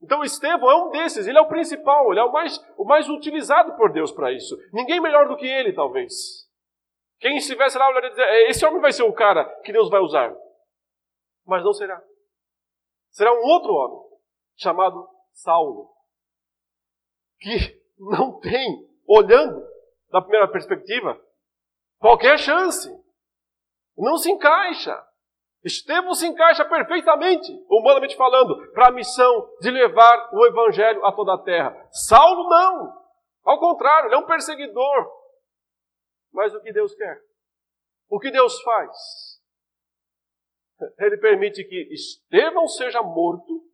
Então 0.00 0.22
Estevão 0.22 0.70
é 0.70 0.76
um 0.76 0.90
desses, 0.90 1.26
ele 1.26 1.38
é 1.38 1.40
o 1.40 1.48
principal, 1.48 2.10
ele 2.10 2.20
é 2.20 2.24
o 2.24 2.32
mais, 2.32 2.58
o 2.76 2.84
mais 2.84 3.08
utilizado 3.08 3.76
por 3.76 3.92
Deus 3.92 4.12
para 4.12 4.32
isso. 4.32 4.56
Ninguém 4.72 5.00
melhor 5.00 5.28
do 5.28 5.36
que 5.36 5.46
ele, 5.46 5.72
talvez. 5.72 6.48
Quem 7.18 7.36
estivesse 7.36 7.76
lá 7.76 7.88
olharia 7.88 8.10
dizer, 8.10 8.22
é, 8.22 8.50
esse 8.50 8.64
homem 8.64 8.80
vai 8.80 8.92
ser 8.92 9.02
o 9.02 9.12
cara 9.12 9.44
que 9.62 9.72
Deus 9.72 9.90
vai 9.90 10.00
usar. 10.00 10.32
Mas 11.44 11.64
não 11.64 11.72
será. 11.72 12.00
Será 13.10 13.32
um 13.32 13.42
outro 13.42 13.72
homem, 13.72 14.18
chamado 14.56 15.08
Saulo, 15.32 15.90
que 17.40 17.82
não 17.98 18.38
tem, 18.38 18.88
olhando 19.06 19.66
da 20.10 20.20
primeira 20.20 20.46
perspectiva, 20.48 21.20
qualquer 21.98 22.38
chance. 22.38 22.88
Não 23.96 24.16
se 24.16 24.30
encaixa. 24.30 25.07
Estevão 25.64 26.14
se 26.14 26.26
encaixa 26.26 26.64
perfeitamente, 26.64 27.52
humanamente 27.68 28.16
falando, 28.16 28.70
para 28.72 28.88
a 28.88 28.92
missão 28.92 29.56
de 29.60 29.70
levar 29.70 30.30
o 30.32 30.46
evangelho 30.46 31.04
a 31.04 31.12
toda 31.12 31.34
a 31.34 31.42
terra. 31.42 31.88
Saulo 31.90 32.48
não. 32.48 32.96
Ao 33.44 33.58
contrário, 33.58 34.08
ele 34.08 34.14
é 34.14 34.18
um 34.18 34.26
perseguidor. 34.26 35.10
Mas 36.32 36.54
o 36.54 36.60
que 36.60 36.72
Deus 36.72 36.94
quer? 36.94 37.20
O 38.08 38.20
que 38.20 38.30
Deus 38.30 38.60
faz? 38.62 39.42
Ele 40.98 41.16
permite 41.16 41.64
que 41.64 41.92
Estevão 41.92 42.68
seja 42.68 43.02
morto, 43.02 43.66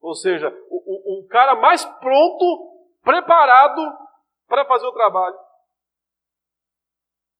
ou 0.00 0.14
seja, 0.14 0.48
o, 0.68 1.20
o, 1.20 1.24
o 1.24 1.28
cara 1.28 1.54
mais 1.54 1.82
pronto, 1.84 2.88
preparado 3.02 3.80
para 4.46 4.66
fazer 4.66 4.86
o 4.86 4.92
trabalho. 4.92 5.38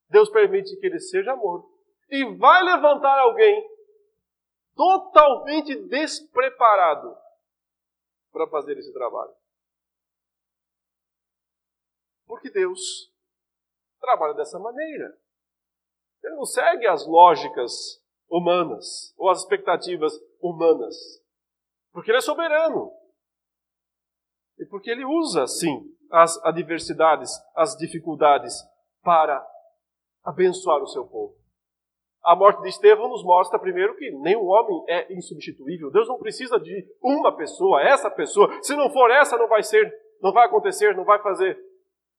Deus 0.09 0.31
permite 0.31 0.75
que 0.81 0.87
ele 0.87 0.99
seja 0.99 1.37
morto 1.37 1.78
e 2.11 2.25
vai 2.37 2.63
levantar 2.63 3.19
alguém 3.19 3.69
totalmente 4.75 5.75
despreparado 5.89 7.17
para 8.33 8.47
fazer 8.49 8.79
esse 8.79 8.93
trabalho. 8.93 9.35
Porque 12.27 12.51
Deus 12.51 13.13
trabalha 14.01 14.35
dessa 14.35 14.59
maneira. 14.59 15.19
Ele 16.23 16.35
não 16.37 16.45
segue 16.45 16.87
as 16.87 17.07
lógicas 17.07 17.73
humanas, 18.29 19.15
ou 19.17 19.31
as 19.31 19.41
expectativas 19.41 20.13
humanas. 20.41 20.95
Porque 21.93 22.11
Ele 22.11 22.19
é 22.19 22.23
soberano. 22.23 22.93
E 24.59 24.67
porque 24.67 24.91
Ele 24.91 25.05
usa, 25.05 25.47
sim, 25.47 25.97
as 26.11 26.37
adversidades, 26.45 27.31
as 27.55 27.77
dificuldades, 27.77 28.55
para 29.03 29.45
abençoar 30.25 30.83
o 30.83 30.87
seu 30.87 31.07
povo. 31.07 31.38
A 32.29 32.37
morte 32.37 32.61
de 32.61 32.69
Estevão 32.69 33.09
nos 33.09 33.25
mostra, 33.25 33.59
primeiro, 33.59 33.97
que 33.97 34.11
nenhum 34.11 34.45
homem 34.45 34.85
é 34.87 35.11
insubstituível. 35.15 35.91
Deus 35.91 36.07
não 36.07 36.19
precisa 36.19 36.61
de 36.61 36.87
uma 37.03 37.35
pessoa, 37.35 37.81
essa 37.81 38.11
pessoa. 38.11 38.55
Se 38.61 38.77
não 38.77 38.91
for 38.91 39.11
essa, 39.11 39.39
não 39.39 39.49
vai 39.49 39.63
ser, 39.63 39.91
não 40.21 40.31
vai 40.31 40.45
acontecer, 40.45 40.95
não 40.95 41.07
vai 41.07 41.23
fazer. 41.23 41.59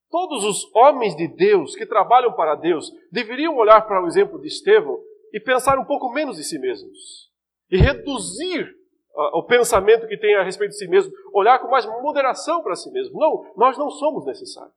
Todos 0.09 0.43
os 0.43 0.75
homens 0.75 1.15
de 1.15 1.27
Deus 1.27 1.75
que 1.75 1.85
trabalham 1.85 2.33
para 2.33 2.55
Deus 2.55 2.91
deveriam 3.11 3.55
olhar 3.55 3.85
para 3.85 4.03
o 4.03 4.07
exemplo 4.07 4.41
de 4.41 4.47
Estevão 4.47 4.99
e 5.31 5.39
pensar 5.39 5.77
um 5.77 5.85
pouco 5.85 6.11
menos 6.11 6.37
de 6.37 6.43
si 6.43 6.57
mesmos. 6.57 7.29
E 7.69 7.77
reduzir 7.77 8.63
uh, 8.63 9.37
o 9.37 9.43
pensamento 9.43 10.07
que 10.07 10.17
tem 10.17 10.33
a 10.37 10.43
respeito 10.43 10.71
de 10.71 10.79
si 10.79 10.87
mesmo, 10.87 11.13
olhar 11.31 11.59
com 11.59 11.69
mais 11.69 11.85
moderação 11.85 12.63
para 12.63 12.75
si 12.75 12.91
mesmo. 12.91 13.19
Não, 13.19 13.53
nós 13.55 13.77
não 13.77 13.91
somos 13.91 14.25
necessários. 14.25 14.73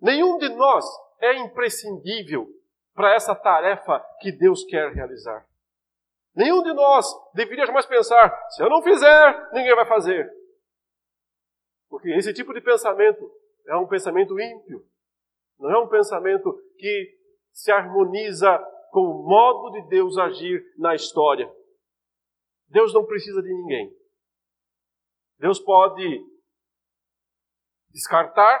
Nenhum 0.00 0.36
de 0.36 0.48
nós 0.48 0.84
é 1.20 1.36
imprescindível 1.36 2.55
para 2.96 3.14
essa 3.14 3.34
tarefa 3.34 4.00
que 4.20 4.32
Deus 4.32 4.64
quer 4.64 4.90
realizar. 4.92 5.46
Nenhum 6.34 6.62
de 6.62 6.72
nós 6.72 7.06
deveria 7.34 7.66
jamais 7.66 7.86
pensar: 7.86 8.34
se 8.50 8.62
eu 8.62 8.70
não 8.70 8.82
fizer, 8.82 9.52
ninguém 9.52 9.74
vai 9.74 9.86
fazer. 9.86 10.28
Porque 11.88 12.08
esse 12.10 12.32
tipo 12.32 12.52
de 12.52 12.60
pensamento 12.60 13.30
é 13.68 13.76
um 13.76 13.86
pensamento 13.86 14.40
ímpio, 14.40 14.84
não 15.58 15.70
é 15.70 15.78
um 15.78 15.88
pensamento 15.88 16.52
que 16.78 17.16
se 17.52 17.70
harmoniza 17.70 18.58
com 18.90 19.00
o 19.00 19.28
modo 19.28 19.72
de 19.72 19.88
Deus 19.88 20.16
agir 20.16 20.64
na 20.78 20.94
história. 20.94 21.50
Deus 22.68 22.92
não 22.94 23.04
precisa 23.04 23.42
de 23.42 23.52
ninguém. 23.52 23.94
Deus 25.38 25.60
pode 25.60 26.24
descartar 27.90 28.60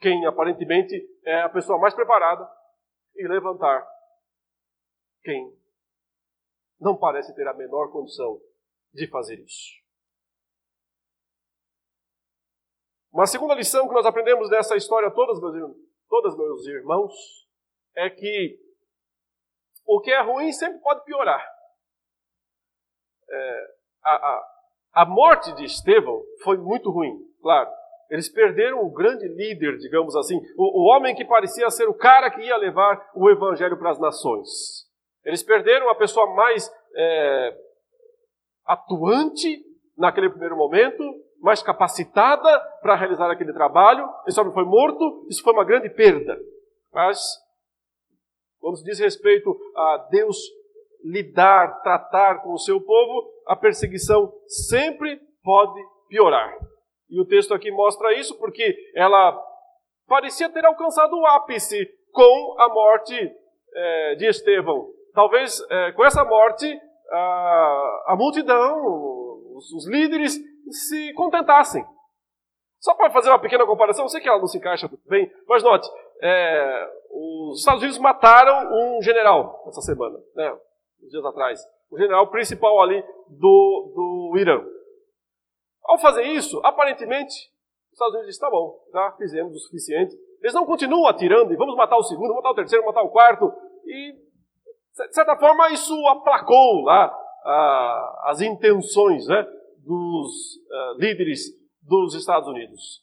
quem 0.00 0.26
aparentemente 0.26 0.94
é 1.24 1.42
a 1.42 1.48
pessoa 1.48 1.78
mais 1.78 1.94
preparada 1.94 2.57
e 3.16 3.26
levantar 3.26 3.86
quem 5.22 5.56
não 6.80 6.96
parece 6.96 7.34
ter 7.34 7.46
a 7.46 7.54
menor 7.54 7.90
condição 7.90 8.40
de 8.92 9.08
fazer 9.08 9.38
isso. 9.40 9.78
Uma 13.12 13.26
segunda 13.26 13.54
lição 13.54 13.88
que 13.88 13.94
nós 13.94 14.06
aprendemos 14.06 14.48
dessa 14.48 14.76
história, 14.76 15.10
todas, 15.10 15.40
meus, 15.40 15.76
todas 16.08 16.36
meus 16.36 16.66
irmãos, 16.66 17.12
é 17.96 18.08
que 18.08 18.60
o 19.84 20.00
que 20.00 20.12
é 20.12 20.20
ruim 20.20 20.52
sempre 20.52 20.78
pode 20.80 21.04
piorar. 21.04 21.44
É, 23.30 23.76
a, 24.04 24.10
a, 24.14 24.58
a 24.92 25.06
morte 25.06 25.52
de 25.54 25.64
Estevão 25.64 26.22
foi 26.44 26.58
muito 26.58 26.90
ruim, 26.90 27.18
claro. 27.40 27.70
Eles 28.10 28.28
perderam 28.28 28.82
o 28.82 28.90
grande 28.90 29.28
líder, 29.28 29.76
digamos 29.78 30.16
assim, 30.16 30.40
o, 30.56 30.82
o 30.82 30.96
homem 30.96 31.14
que 31.14 31.24
parecia 31.24 31.68
ser 31.70 31.88
o 31.88 31.94
cara 31.94 32.30
que 32.30 32.40
ia 32.40 32.56
levar 32.56 33.10
o 33.14 33.28
evangelho 33.30 33.78
para 33.78 33.90
as 33.90 34.00
nações. 34.00 34.48
Eles 35.24 35.42
perderam 35.42 35.90
a 35.90 35.94
pessoa 35.94 36.34
mais 36.34 36.72
é, 36.96 37.54
atuante 38.64 39.62
naquele 39.96 40.30
primeiro 40.30 40.56
momento, 40.56 41.02
mais 41.40 41.62
capacitada 41.62 42.60
para 42.80 42.94
realizar 42.94 43.30
aquele 43.30 43.52
trabalho. 43.52 44.08
Esse 44.26 44.40
homem 44.40 44.54
foi 44.54 44.64
morto, 44.64 45.26
isso 45.28 45.42
foi 45.42 45.52
uma 45.52 45.64
grande 45.64 45.90
perda. 45.90 46.38
Mas, 46.92 47.20
quando 48.58 48.82
diz 48.82 48.98
respeito 48.98 49.54
a 49.76 50.08
Deus 50.10 50.38
lidar, 51.04 51.82
tratar 51.82 52.42
com 52.42 52.54
o 52.54 52.58
seu 52.58 52.80
povo, 52.80 53.28
a 53.46 53.54
perseguição 53.54 54.32
sempre 54.46 55.20
pode 55.42 55.80
piorar. 56.08 56.56
E 57.10 57.20
o 57.20 57.26
texto 57.26 57.54
aqui 57.54 57.70
mostra 57.70 58.12
isso 58.18 58.36
porque 58.38 58.76
ela 58.94 59.38
parecia 60.06 60.50
ter 60.50 60.64
alcançado 60.64 61.14
o 61.16 61.26
ápice 61.26 61.86
com 62.12 62.56
a 62.58 62.68
morte 62.68 63.14
é, 63.74 64.14
de 64.16 64.26
Estevão. 64.26 64.88
Talvez 65.14 65.60
é, 65.70 65.92
com 65.92 66.04
essa 66.04 66.24
morte 66.24 66.66
a, 67.10 68.04
a 68.08 68.16
multidão, 68.16 69.56
os, 69.56 69.72
os, 69.72 69.88
líderes 69.88 70.38
se 70.70 71.12
contentassem. 71.14 71.84
Só 72.78 72.94
para 72.94 73.10
fazer 73.10 73.28
uma 73.30 73.40
pequena 73.40 73.66
comparação, 73.66 74.04
eu 74.04 74.08
sei 74.08 74.20
que 74.20 74.28
ela 74.28 74.38
não 74.38 74.46
se 74.46 74.58
encaixa 74.58 74.88
bem, 75.08 75.30
mas 75.48 75.62
note, 75.62 75.88
é, 76.22 76.88
os 77.10 77.58
Estados 77.58 77.82
Unidos 77.82 77.98
mataram 77.98 78.70
um 78.70 79.02
general 79.02 79.64
essa 79.66 79.80
semana, 79.80 80.18
né, 80.34 80.56
uns 81.02 81.10
dias 81.10 81.24
atrás. 81.24 81.60
O 81.90 81.98
general 81.98 82.30
principal 82.30 82.80
ali 82.82 83.02
do, 83.28 84.30
do 84.32 84.38
Irã. 84.38 84.62
Ao 85.88 85.98
fazer 85.98 86.24
isso, 86.24 86.60
aparentemente, 86.62 87.34
os 87.86 87.92
Estados 87.94 88.14
Unidos 88.14 88.26
dizem, 88.26 88.40
tá 88.40 88.50
bom, 88.50 88.78
já 88.92 89.12
fizemos 89.12 89.56
o 89.56 89.58
suficiente. 89.58 90.14
Eles 90.42 90.52
não 90.52 90.66
continuam 90.66 91.06
atirando 91.06 91.50
e 91.50 91.56
vamos 91.56 91.74
matar 91.74 91.96
o 91.96 92.02
segundo, 92.02 92.34
matar 92.34 92.50
o 92.50 92.54
terceiro, 92.54 92.84
matar 92.84 93.02
o 93.02 93.08
quarto. 93.08 93.50
E, 93.86 94.12
de 94.12 95.14
certa 95.14 95.34
forma, 95.36 95.70
isso 95.70 95.94
aplacou 96.08 96.82
lá 96.82 97.06
ah, 97.42 98.22
as 98.26 98.42
intenções 98.42 99.26
né, 99.26 99.42
dos 99.78 100.60
ah, 100.70 100.94
líderes 100.98 101.46
dos 101.80 102.14
Estados 102.14 102.46
Unidos. 102.46 103.02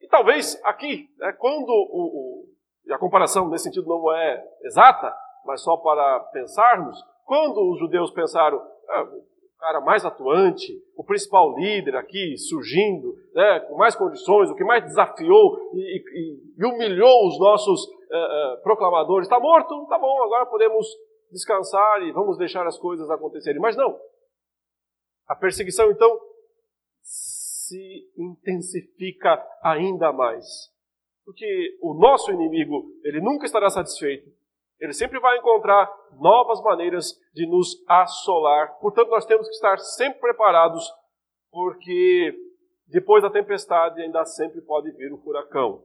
E 0.00 0.08
talvez 0.08 0.58
aqui, 0.64 1.10
né, 1.18 1.32
quando 1.34 1.68
o, 1.68 2.46
o, 2.88 2.94
a 2.94 2.98
comparação 2.98 3.50
nesse 3.50 3.64
sentido 3.64 3.86
não 3.86 4.10
é 4.12 4.42
exata, 4.62 5.14
mas 5.44 5.62
só 5.62 5.76
para 5.76 6.20
pensarmos, 6.32 6.98
quando 7.26 7.70
os 7.70 7.78
judeus 7.78 8.10
pensaram, 8.12 8.58
ah, 8.88 9.06
cara 9.58 9.80
mais 9.80 10.04
atuante, 10.04 10.72
o 10.96 11.04
principal 11.04 11.54
líder 11.56 11.96
aqui 11.96 12.36
surgindo, 12.36 13.14
né, 13.34 13.60
com 13.60 13.76
mais 13.76 13.94
condições, 13.94 14.50
o 14.50 14.54
que 14.54 14.64
mais 14.64 14.84
desafiou 14.84 15.70
e, 15.74 15.98
e, 15.98 16.54
e 16.58 16.64
humilhou 16.64 17.26
os 17.26 17.38
nossos 17.38 17.84
uh, 17.84 17.88
uh, 17.88 18.62
proclamadores. 18.62 19.26
Está 19.26 19.40
morto? 19.40 19.86
Tá 19.88 19.98
bom, 19.98 20.22
agora 20.22 20.46
podemos 20.46 20.86
descansar 21.30 22.02
e 22.02 22.12
vamos 22.12 22.38
deixar 22.38 22.66
as 22.66 22.78
coisas 22.78 23.10
acontecerem. 23.10 23.60
Mas 23.60 23.76
não. 23.76 23.98
A 25.26 25.34
perseguição, 25.34 25.90
então, 25.90 26.18
se 27.02 28.08
intensifica 28.16 29.44
ainda 29.62 30.12
mais. 30.12 30.44
Porque 31.24 31.76
o 31.82 31.94
nosso 31.94 32.30
inimigo, 32.30 32.84
ele 33.02 33.20
nunca 33.20 33.46
estará 33.46 33.68
satisfeito 33.68 34.30
ele 34.80 34.92
sempre 34.92 35.18
vai 35.18 35.38
encontrar 35.38 35.90
novas 36.18 36.62
maneiras 36.62 37.12
de 37.34 37.46
nos 37.46 37.82
assolar. 37.88 38.78
Portanto, 38.80 39.08
nós 39.08 39.24
temos 39.24 39.48
que 39.48 39.54
estar 39.54 39.78
sempre 39.78 40.20
preparados, 40.20 40.84
porque 41.50 42.34
depois 42.86 43.22
da 43.22 43.30
tempestade 43.30 44.00
ainda 44.02 44.24
sempre 44.24 44.60
pode 44.60 44.90
vir 44.92 45.12
o 45.12 45.18
furacão. 45.18 45.82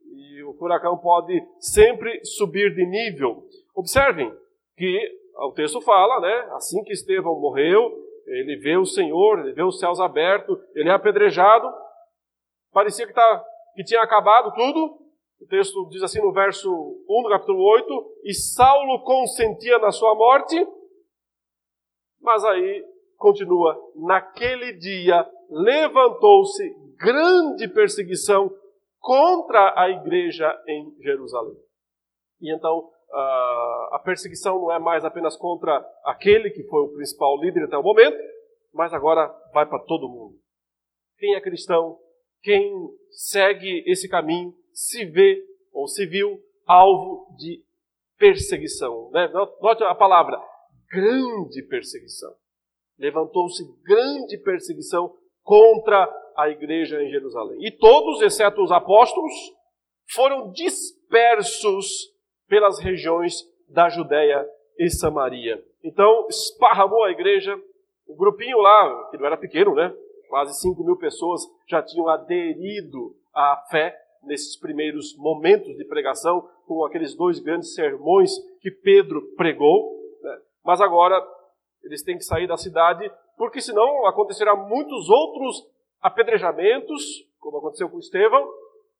E 0.00 0.42
o 0.42 0.54
furacão 0.54 0.98
pode 0.98 1.40
sempre 1.58 2.24
subir 2.24 2.74
de 2.74 2.84
nível. 2.86 3.44
Observem 3.74 4.34
que 4.76 5.22
o 5.36 5.52
texto 5.52 5.80
fala, 5.80 6.20
né? 6.20 6.48
Assim 6.54 6.82
que 6.84 6.92
Estevão 6.92 7.38
morreu, 7.40 7.90
ele 8.26 8.56
vê 8.56 8.76
o 8.76 8.84
Senhor, 8.84 9.40
ele 9.40 9.52
vê 9.52 9.62
os 9.62 9.78
céus 9.78 10.00
abertos, 10.00 10.58
ele 10.74 10.88
é 10.88 10.92
apedrejado. 10.92 11.72
Parecia 12.72 13.06
que, 13.06 13.12
tá, 13.12 13.44
que 13.74 13.84
tinha 13.84 14.02
acabado 14.02 14.52
tudo, 14.54 14.98
o 15.42 15.46
texto 15.46 15.88
diz 15.88 16.02
assim 16.02 16.20
no 16.20 16.32
verso 16.32 16.70
1 16.70 17.22
do 17.22 17.28
capítulo 17.28 17.62
8: 17.64 18.20
E 18.24 18.32
Saulo 18.32 19.02
consentia 19.02 19.78
na 19.78 19.90
sua 19.90 20.14
morte, 20.14 20.54
mas 22.20 22.44
aí 22.44 22.84
continua: 23.16 23.76
naquele 23.96 24.72
dia 24.74 25.28
levantou-se 25.50 26.62
grande 26.96 27.66
perseguição 27.66 28.54
contra 29.00 29.74
a 29.76 29.90
igreja 29.90 30.48
em 30.68 30.94
Jerusalém. 31.02 31.56
E 32.40 32.54
então 32.54 32.88
a 33.90 34.00
perseguição 34.02 34.60
não 34.60 34.72
é 34.72 34.78
mais 34.78 35.04
apenas 35.04 35.36
contra 35.36 35.84
aquele 36.04 36.50
que 36.50 36.62
foi 36.64 36.82
o 36.82 36.94
principal 36.94 37.38
líder 37.40 37.64
até 37.64 37.76
o 37.76 37.82
momento, 37.82 38.16
mas 38.72 38.94
agora 38.94 39.28
vai 39.52 39.66
para 39.66 39.80
todo 39.80 40.08
mundo. 40.08 40.36
Quem 41.18 41.34
é 41.34 41.40
cristão, 41.40 41.98
quem 42.42 42.72
segue 43.10 43.84
esse 43.86 44.08
caminho, 44.08 44.54
se 44.72 45.04
vê 45.04 45.42
ou 45.72 45.86
se 45.86 46.06
viu 46.06 46.40
alvo 46.66 47.34
de 47.36 47.62
perseguição. 48.18 49.10
Né? 49.10 49.28
Note 49.60 49.82
a 49.84 49.94
palavra, 49.94 50.40
grande 50.90 51.62
perseguição. 51.62 52.32
Levantou-se 52.98 53.64
grande 53.82 54.38
perseguição 54.38 55.14
contra 55.42 56.08
a 56.36 56.48
igreja 56.48 57.02
em 57.02 57.10
Jerusalém. 57.10 57.64
E 57.66 57.70
todos, 57.70 58.22
exceto 58.22 58.62
os 58.62 58.70
apóstolos, 58.70 59.32
foram 60.12 60.50
dispersos 60.52 62.12
pelas 62.48 62.78
regiões 62.78 63.42
da 63.68 63.88
Judéia 63.88 64.46
e 64.78 64.88
Samaria. 64.90 65.62
Então, 65.82 66.26
esparramou 66.28 67.02
a 67.04 67.10
igreja, 67.10 67.58
o 68.06 68.14
grupinho 68.14 68.58
lá, 68.58 69.08
que 69.10 69.16
não 69.16 69.26
era 69.26 69.36
pequeno, 69.36 69.74
né? 69.74 69.92
Quase 70.28 70.60
5 70.60 70.84
mil 70.84 70.96
pessoas 70.96 71.42
já 71.68 71.82
tinham 71.82 72.08
aderido 72.08 73.16
à 73.34 73.56
fé 73.70 74.01
nesses 74.24 74.56
primeiros 74.56 75.16
momentos 75.16 75.76
de 75.76 75.84
pregação, 75.84 76.48
com 76.66 76.84
aqueles 76.84 77.14
dois 77.14 77.38
grandes 77.40 77.74
sermões 77.74 78.30
que 78.60 78.70
Pedro 78.70 79.22
pregou. 79.36 79.98
Né? 80.22 80.38
Mas 80.64 80.80
agora 80.80 81.20
eles 81.82 82.02
têm 82.02 82.16
que 82.16 82.24
sair 82.24 82.46
da 82.46 82.56
cidade, 82.56 83.10
porque 83.36 83.60
senão 83.60 84.06
acontecerá 84.06 84.54
muitos 84.54 85.08
outros 85.08 85.66
apedrejamentos, 86.00 87.26
como 87.40 87.58
aconteceu 87.58 87.88
com 87.88 87.98
Estevão, 87.98 88.48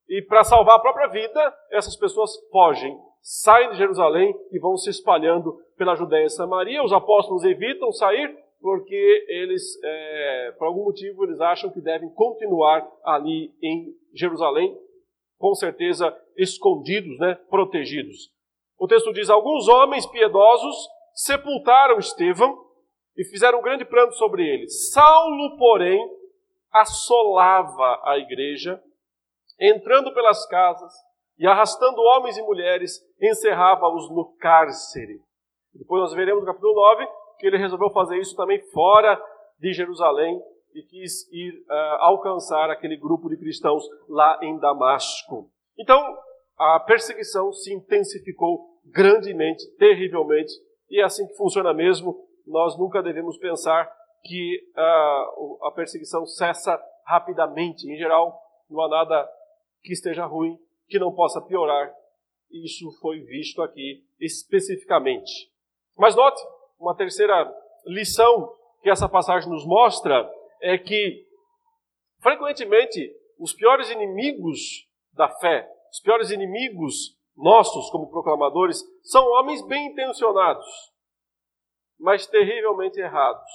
e 0.08 0.20
para 0.20 0.44
salvar 0.44 0.76
a 0.76 0.80
própria 0.80 1.06
vida, 1.06 1.56
essas 1.70 1.96
pessoas 1.96 2.36
fogem, 2.50 2.98
saem 3.20 3.70
de 3.70 3.78
Jerusalém 3.78 4.34
e 4.50 4.58
vão 4.58 4.76
se 4.76 4.90
espalhando 4.90 5.58
pela 5.76 5.94
Judéia 5.94 6.26
e 6.26 6.30
Samaria. 6.30 6.82
Os 6.82 6.92
apóstolos 6.92 7.44
evitam 7.44 7.92
sair 7.92 8.36
porque 8.60 9.26
eles, 9.28 9.78
é, 9.82 10.54
por 10.56 10.66
algum 10.66 10.84
motivo, 10.84 11.24
eles 11.24 11.40
acham 11.40 11.70
que 11.70 11.80
devem 11.80 12.08
continuar 12.10 12.88
ali 13.04 13.52
em 13.60 13.92
Jerusalém, 14.14 14.76
com 15.42 15.56
certeza 15.56 16.16
escondidos, 16.36 17.18
né, 17.18 17.34
protegidos. 17.50 18.30
O 18.78 18.86
texto 18.86 19.12
diz: 19.12 19.28
alguns 19.28 19.66
homens 19.66 20.06
piedosos 20.06 20.76
sepultaram 21.12 21.98
Estevão 21.98 22.56
e 23.16 23.24
fizeram 23.24 23.58
um 23.58 23.62
grande 23.62 23.84
plano 23.84 24.12
sobre 24.12 24.46
ele. 24.46 24.68
Saulo, 24.68 25.58
porém, 25.58 26.00
assolava 26.70 28.00
a 28.04 28.16
igreja, 28.18 28.80
entrando 29.58 30.14
pelas 30.14 30.46
casas 30.46 30.92
e 31.36 31.44
arrastando 31.44 32.00
homens 32.00 32.38
e 32.38 32.42
mulheres, 32.42 33.00
encerrava-os 33.20 34.08
no 34.10 34.36
cárcere. 34.36 35.20
Depois 35.74 36.02
nós 36.02 36.14
veremos 36.14 36.42
no 36.42 36.46
capítulo 36.46 36.72
9 36.72 37.04
que 37.40 37.48
ele 37.48 37.58
resolveu 37.58 37.90
fazer 37.90 38.16
isso 38.18 38.36
também 38.36 38.60
fora 38.70 39.20
de 39.58 39.72
Jerusalém 39.72 40.40
e 40.74 40.82
quis 40.82 41.30
ir 41.32 41.54
uh, 41.68 41.74
alcançar 42.00 42.70
aquele 42.70 42.96
grupo 42.96 43.28
de 43.28 43.36
cristãos 43.36 43.84
lá 44.08 44.38
em 44.42 44.58
Damasco. 44.58 45.50
Então, 45.78 46.00
a 46.58 46.80
perseguição 46.80 47.52
se 47.52 47.72
intensificou 47.72 48.80
grandemente, 48.84 49.66
terrivelmente, 49.76 50.52
e 50.90 51.00
é 51.00 51.04
assim 51.04 51.26
que 51.26 51.36
funciona 51.36 51.72
mesmo. 51.72 52.26
Nós 52.46 52.78
nunca 52.78 53.02
devemos 53.02 53.38
pensar 53.38 53.90
que 54.24 54.60
uh, 54.76 55.66
a 55.66 55.72
perseguição 55.74 56.26
cessa 56.26 56.80
rapidamente. 57.04 57.90
Em 57.90 57.96
geral, 57.96 58.40
não 58.70 58.80
há 58.82 58.88
nada 58.88 59.28
que 59.82 59.92
esteja 59.92 60.24
ruim 60.24 60.58
que 60.88 60.98
não 60.98 61.12
possa 61.12 61.40
piorar. 61.40 61.92
Isso 62.50 62.90
foi 63.00 63.20
visto 63.20 63.62
aqui 63.62 64.04
especificamente. 64.20 65.50
Mas 65.96 66.14
note, 66.14 66.40
uma 66.78 66.94
terceira 66.94 67.50
lição 67.86 68.52
que 68.82 68.90
essa 68.90 69.08
passagem 69.08 69.48
nos 69.48 69.64
mostra 69.64 70.28
é 70.62 70.78
que, 70.78 71.26
frequentemente, 72.20 73.12
os 73.38 73.52
piores 73.52 73.90
inimigos 73.90 74.88
da 75.12 75.28
fé, 75.28 75.68
os 75.90 76.00
piores 76.00 76.30
inimigos 76.30 77.18
nossos 77.36 77.90
como 77.90 78.10
proclamadores, 78.10 78.82
são 79.02 79.26
homens 79.32 79.60
bem 79.66 79.88
intencionados, 79.88 80.66
mas 81.98 82.26
terrivelmente 82.26 83.00
errados, 83.00 83.50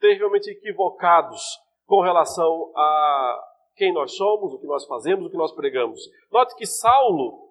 terrivelmente 0.00 0.50
equivocados 0.50 1.40
com 1.86 2.02
relação 2.02 2.72
a 2.76 3.44
quem 3.76 3.92
nós 3.92 4.16
somos, 4.16 4.52
o 4.52 4.58
que 4.58 4.66
nós 4.66 4.84
fazemos, 4.86 5.26
o 5.26 5.30
que 5.30 5.36
nós 5.36 5.54
pregamos. 5.54 6.00
Note 6.30 6.54
que 6.56 6.66
Saulo 6.66 7.48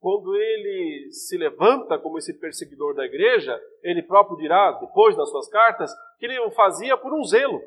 quando 0.00 0.34
ele 0.34 1.10
se 1.12 1.36
levanta 1.36 1.98
como 1.98 2.16
esse 2.16 2.32
perseguidor 2.40 2.94
da 2.94 3.04
igreja, 3.04 3.60
ele 3.82 4.02
próprio 4.02 4.38
dirá, 4.38 4.72
depois 4.72 5.14
nas 5.14 5.28
suas 5.28 5.46
cartas, 5.48 5.92
que 6.18 6.24
ele 6.24 6.40
o 6.40 6.50
fazia 6.50 6.96
por 6.96 7.12
um 7.12 7.22
zelo. 7.22 7.60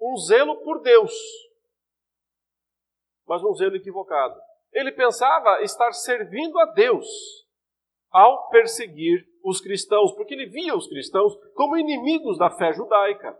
Um 0.00 0.16
zelo 0.16 0.56
por 0.62 0.80
Deus. 0.82 1.12
Mas 3.26 3.42
um 3.42 3.54
zelo 3.54 3.76
equivocado. 3.76 4.38
Ele 4.72 4.92
pensava 4.92 5.62
estar 5.62 5.92
servindo 5.92 6.58
a 6.58 6.66
Deus 6.66 7.06
ao 8.10 8.48
perseguir 8.48 9.26
os 9.44 9.60
cristãos, 9.60 10.12
porque 10.12 10.34
ele 10.34 10.46
via 10.46 10.74
os 10.74 10.86
cristãos 10.86 11.36
como 11.54 11.76
inimigos 11.76 12.38
da 12.38 12.50
fé 12.50 12.72
judaica, 12.72 13.38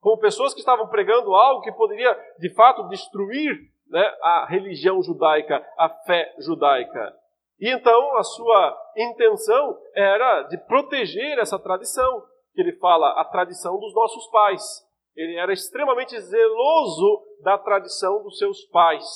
como 0.00 0.18
pessoas 0.18 0.54
que 0.54 0.60
estavam 0.60 0.88
pregando 0.88 1.34
algo 1.34 1.62
que 1.62 1.72
poderia 1.72 2.14
de 2.38 2.54
fato 2.54 2.88
destruir 2.88 3.56
né, 3.88 4.00
a 4.22 4.46
religião 4.48 5.02
judaica, 5.02 5.64
a 5.78 5.88
fé 5.88 6.34
judaica. 6.38 7.14
E 7.58 7.70
então 7.70 8.16
a 8.16 8.22
sua 8.22 8.92
intenção 8.96 9.78
era 9.94 10.42
de 10.44 10.58
proteger 10.58 11.38
essa 11.38 11.58
tradição, 11.58 12.22
que 12.54 12.60
ele 12.60 12.72
fala, 12.78 13.20
a 13.20 13.24
tradição 13.24 13.78
dos 13.78 13.94
nossos 13.94 14.26
pais. 14.28 14.85
Ele 15.16 15.36
era 15.36 15.52
extremamente 15.52 16.18
zeloso 16.20 17.24
da 17.42 17.56
tradição 17.58 18.22
dos 18.22 18.38
seus 18.38 18.64
pais. 18.66 19.06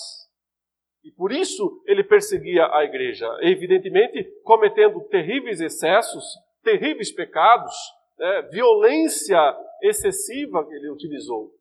E 1.04 1.10
por 1.12 1.32
isso 1.32 1.82
ele 1.86 2.02
perseguia 2.02 2.66
a 2.74 2.84
igreja, 2.84 3.26
evidentemente 3.42 4.24
cometendo 4.42 5.00
terríveis 5.08 5.60
excessos, 5.60 6.24
terríveis 6.62 7.12
pecados, 7.12 7.74
né, 8.18 8.42
violência 8.50 9.56
excessiva 9.82 10.66
que 10.66 10.74
ele 10.74 10.90
utilizou, 10.90 11.52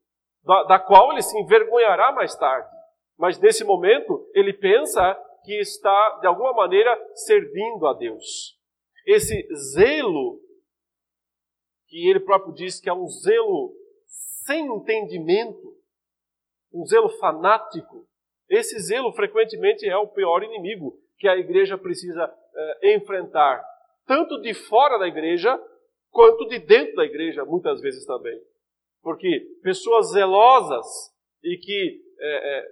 da, 0.43 0.63
da 0.63 0.79
qual 0.79 1.11
ele 1.11 1.21
se 1.21 1.37
envergonhará 1.39 2.11
mais 2.11 2.35
tarde 2.35 2.79
mas 3.19 3.37
nesse 3.37 3.65
momento 3.65 4.25
ele 4.33 4.53
pensa 4.53 5.13
que 5.43 5.59
está, 5.59 6.19
de 6.21 6.27
alguma 6.27 6.53
maneira, 6.53 6.97
servindo 7.13 7.85
a 7.85 7.93
Deus. 7.93 8.57
Esse 9.05 9.45
zelo, 9.73 10.39
que 11.87 12.09
ele 12.09 12.21
próprio 12.21 12.53
diz 12.53 12.79
que 12.79 12.89
é 12.89 12.93
um 12.93 13.07
zelo 13.07 13.73
sem 14.49 14.65
entendimento, 14.65 15.75
um 16.73 16.83
zelo 16.83 17.09
fanático, 17.19 18.07
esse 18.49 18.79
zelo 18.79 19.11
frequentemente 19.13 19.87
é 19.87 19.95
o 19.95 20.07
pior 20.07 20.41
inimigo 20.41 20.99
que 21.19 21.27
a 21.27 21.37
igreja 21.37 21.77
precisa 21.77 22.33
eh, 22.55 22.95
enfrentar, 22.95 23.63
tanto 24.07 24.41
de 24.41 24.55
fora 24.55 24.97
da 24.97 25.07
igreja 25.07 25.55
quanto 26.09 26.47
de 26.47 26.57
dentro 26.57 26.95
da 26.95 27.05
igreja, 27.05 27.45
muitas 27.45 27.79
vezes 27.79 28.03
também. 28.07 28.41
Porque 29.03 29.39
pessoas 29.61 30.13
zelosas 30.13 30.85
e 31.43 31.55
que 31.55 32.01
eh, 32.19 32.57
eh, 32.57 32.67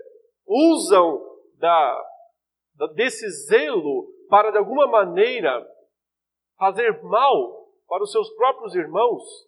usam 0.47 1.23
da, 1.59 2.05
da, 2.73 2.87
desse 2.87 3.29
zelo 3.45 4.11
para, 4.27 4.49
de 4.49 4.57
alguma 4.57 4.87
maneira, 4.87 5.63
fazer 6.57 7.03
mal 7.03 7.67
para 7.87 8.01
os 8.01 8.11
seus 8.11 8.31
próprios 8.31 8.73
irmãos, 8.73 9.46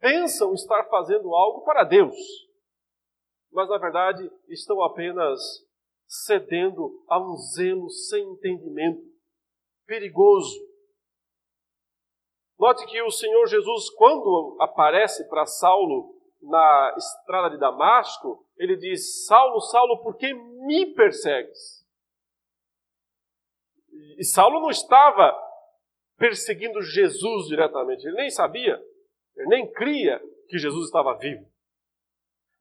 pensam 0.00 0.52
estar 0.54 0.84
fazendo 0.84 1.34
algo 1.34 1.62
para 1.62 1.84
Deus, 1.84 2.16
mas 3.52 3.68
na 3.68 3.78
verdade 3.78 4.30
estão 4.48 4.82
apenas 4.82 5.40
cedendo 6.06 7.04
a 7.08 7.20
um 7.20 7.36
zelo 7.36 7.88
sem 7.90 8.22
entendimento, 8.22 9.02
perigoso. 9.86 10.58
Note 12.58 12.86
que 12.86 13.02
o 13.02 13.10
Senhor 13.10 13.46
Jesus, 13.46 13.90
quando 13.90 14.56
aparece 14.60 15.28
para 15.28 15.44
Saulo 15.44 16.14
na 16.40 16.94
estrada 16.96 17.50
de 17.50 17.58
Damasco, 17.58 18.46
ele 18.56 18.76
diz: 18.76 19.26
Saulo, 19.26 19.60
Saulo, 19.60 20.02
por 20.02 20.16
que 20.16 20.32
me 20.32 20.94
persegues? 20.94 21.84
E 24.18 24.24
Saulo 24.24 24.60
não 24.60 24.70
estava 24.70 25.34
perseguindo 26.16 26.80
Jesus 26.80 27.46
diretamente, 27.46 28.06
ele 28.06 28.16
nem 28.16 28.30
sabia, 28.30 28.82
ele 29.36 29.48
nem 29.48 29.70
cria 29.72 30.20
que 30.48 30.58
Jesus 30.58 30.86
estava 30.86 31.16
vivo. 31.18 31.46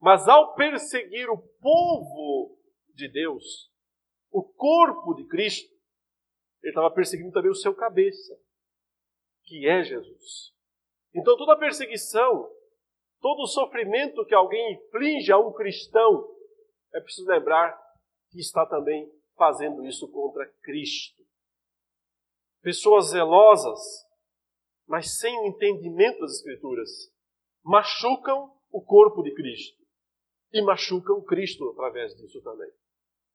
Mas 0.01 0.27
ao 0.27 0.53
perseguir 0.55 1.29
o 1.29 1.37
povo 1.37 2.59
de 2.93 3.07
Deus, 3.07 3.71
o 4.31 4.43
corpo 4.43 5.13
de 5.13 5.25
Cristo, 5.27 5.73
ele 6.61 6.71
estava 6.71 6.91
perseguindo 6.91 7.31
também 7.31 7.51
o 7.51 7.55
seu 7.55 7.73
cabeça, 7.73 8.37
que 9.43 9.67
é 9.67 9.83
Jesus. 9.83 10.53
Então 11.13 11.37
toda 11.37 11.57
perseguição 11.57 12.51
todo 13.25 13.41
o 13.41 13.47
sofrimento 13.47 14.23
que 14.23 14.35
alguém 14.35 14.73
inflige 14.73 15.31
a 15.31 15.39
um 15.39 15.51
cristão, 15.51 16.31
é 16.93 17.01
preciso 17.01 17.27
lembrar 17.27 17.75
que 18.29 18.39
está 18.39 18.67
também 18.67 19.11
fazendo 19.35 19.83
isso 19.83 20.07
contra 20.11 20.47
Cristo. 20.61 21.23
Pessoas 22.61 23.07
zelosas, 23.07 24.04
mas 24.87 25.17
sem 25.17 25.37
o 25.39 25.47
entendimento 25.47 26.19
das 26.19 26.37
Escrituras, 26.37 26.89
machucam 27.63 28.51
o 28.71 28.81
corpo 28.83 29.23
de 29.23 29.33
Cristo 29.33 29.83
e 30.53 30.61
machucam 30.61 31.23
Cristo 31.23 31.69
através 31.71 32.15
disso 32.15 32.41
também. 32.41 32.69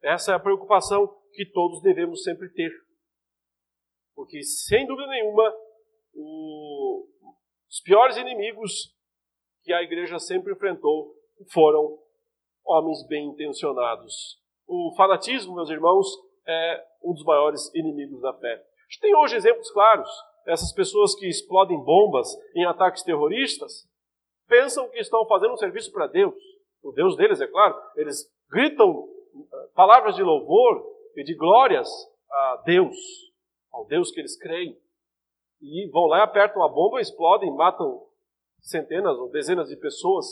Essa 0.02 0.32
é 0.32 0.34
a 0.34 0.40
preocupação 0.40 1.06
que 1.32 1.44
todos 1.44 1.82
devemos 1.82 2.22
sempre 2.22 2.48
ter. 2.50 2.70
Porque, 4.14 4.42
sem 4.42 4.86
dúvida 4.86 5.08
nenhuma, 5.08 5.54
o, 6.14 7.06
os 7.68 7.80
piores 7.80 8.16
inimigos 8.16 8.94
que 9.62 9.72
a 9.72 9.82
igreja 9.82 10.18
sempre 10.18 10.52
enfrentou 10.52 11.14
foram 11.52 11.98
homens 12.64 13.06
bem 13.06 13.26
intencionados. 13.28 14.40
O 14.66 14.94
fanatismo, 14.96 15.54
meus 15.54 15.70
irmãos, 15.70 16.06
é 16.46 16.86
um 17.02 17.12
dos 17.12 17.24
maiores 17.24 17.70
inimigos 17.74 18.20
da 18.20 18.32
fé. 18.34 18.54
A 18.54 18.82
gente 18.90 19.00
tem 19.00 19.14
hoje 19.16 19.36
exemplos 19.36 19.70
claros. 19.70 20.08
Essas 20.46 20.72
pessoas 20.72 21.14
que 21.14 21.28
explodem 21.28 21.78
bombas 21.78 22.28
em 22.54 22.64
ataques 22.64 23.02
terroristas 23.02 23.88
pensam 24.48 24.88
que 24.88 24.98
estão 24.98 25.26
fazendo 25.26 25.54
um 25.54 25.56
serviço 25.56 25.92
para 25.92 26.06
Deus. 26.06 26.34
O 26.82 26.92
Deus 26.92 27.16
deles, 27.16 27.40
é 27.40 27.46
claro. 27.46 27.76
Eles 27.96 28.28
gritam 28.50 29.08
palavras 29.74 30.16
de 30.16 30.22
louvor 30.22 30.84
e 31.16 31.22
de 31.22 31.34
glórias 31.34 31.88
a 32.30 32.62
Deus, 32.64 32.96
ao 33.70 33.84
Deus 33.86 34.10
que 34.10 34.20
eles 34.20 34.36
creem. 34.36 34.76
E 35.60 35.88
vão 35.90 36.06
lá, 36.06 36.22
apertam 36.22 36.62
a 36.62 36.68
bomba, 36.68 37.00
explodem, 37.00 37.54
matam 37.54 38.02
centenas 38.60 39.16
ou 39.18 39.30
dezenas 39.30 39.68
de 39.68 39.76
pessoas. 39.76 40.26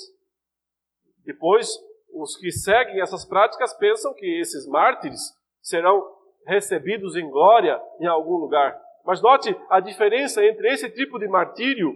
Depois, 1.24 1.78
os 2.12 2.36
que 2.36 2.50
seguem 2.50 3.00
essas 3.00 3.24
práticas 3.24 3.74
pensam 3.74 4.14
que 4.14 4.40
esses 4.40 4.66
mártires 4.66 5.20
serão 5.60 6.02
recebidos 6.46 7.14
em 7.14 7.28
glória 7.28 7.80
em 8.00 8.06
algum 8.06 8.36
lugar. 8.36 8.80
Mas 9.08 9.22
note 9.22 9.48
a 9.70 9.80
diferença 9.80 10.44
entre 10.44 10.70
esse 10.70 10.90
tipo 10.90 11.18
de 11.18 11.26
martírio 11.26 11.94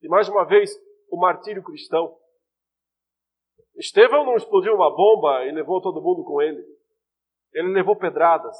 e, 0.00 0.06
mais 0.06 0.28
uma 0.28 0.44
vez, 0.44 0.70
o 1.10 1.16
martírio 1.16 1.64
cristão. 1.64 2.16
Estevão 3.74 4.24
não 4.24 4.36
explodiu 4.36 4.72
uma 4.76 4.88
bomba 4.88 5.44
e 5.46 5.50
levou 5.50 5.82
todo 5.82 6.00
mundo 6.00 6.22
com 6.22 6.40
ele. 6.40 6.64
Ele 7.52 7.72
levou 7.72 7.96
pedradas 7.96 8.56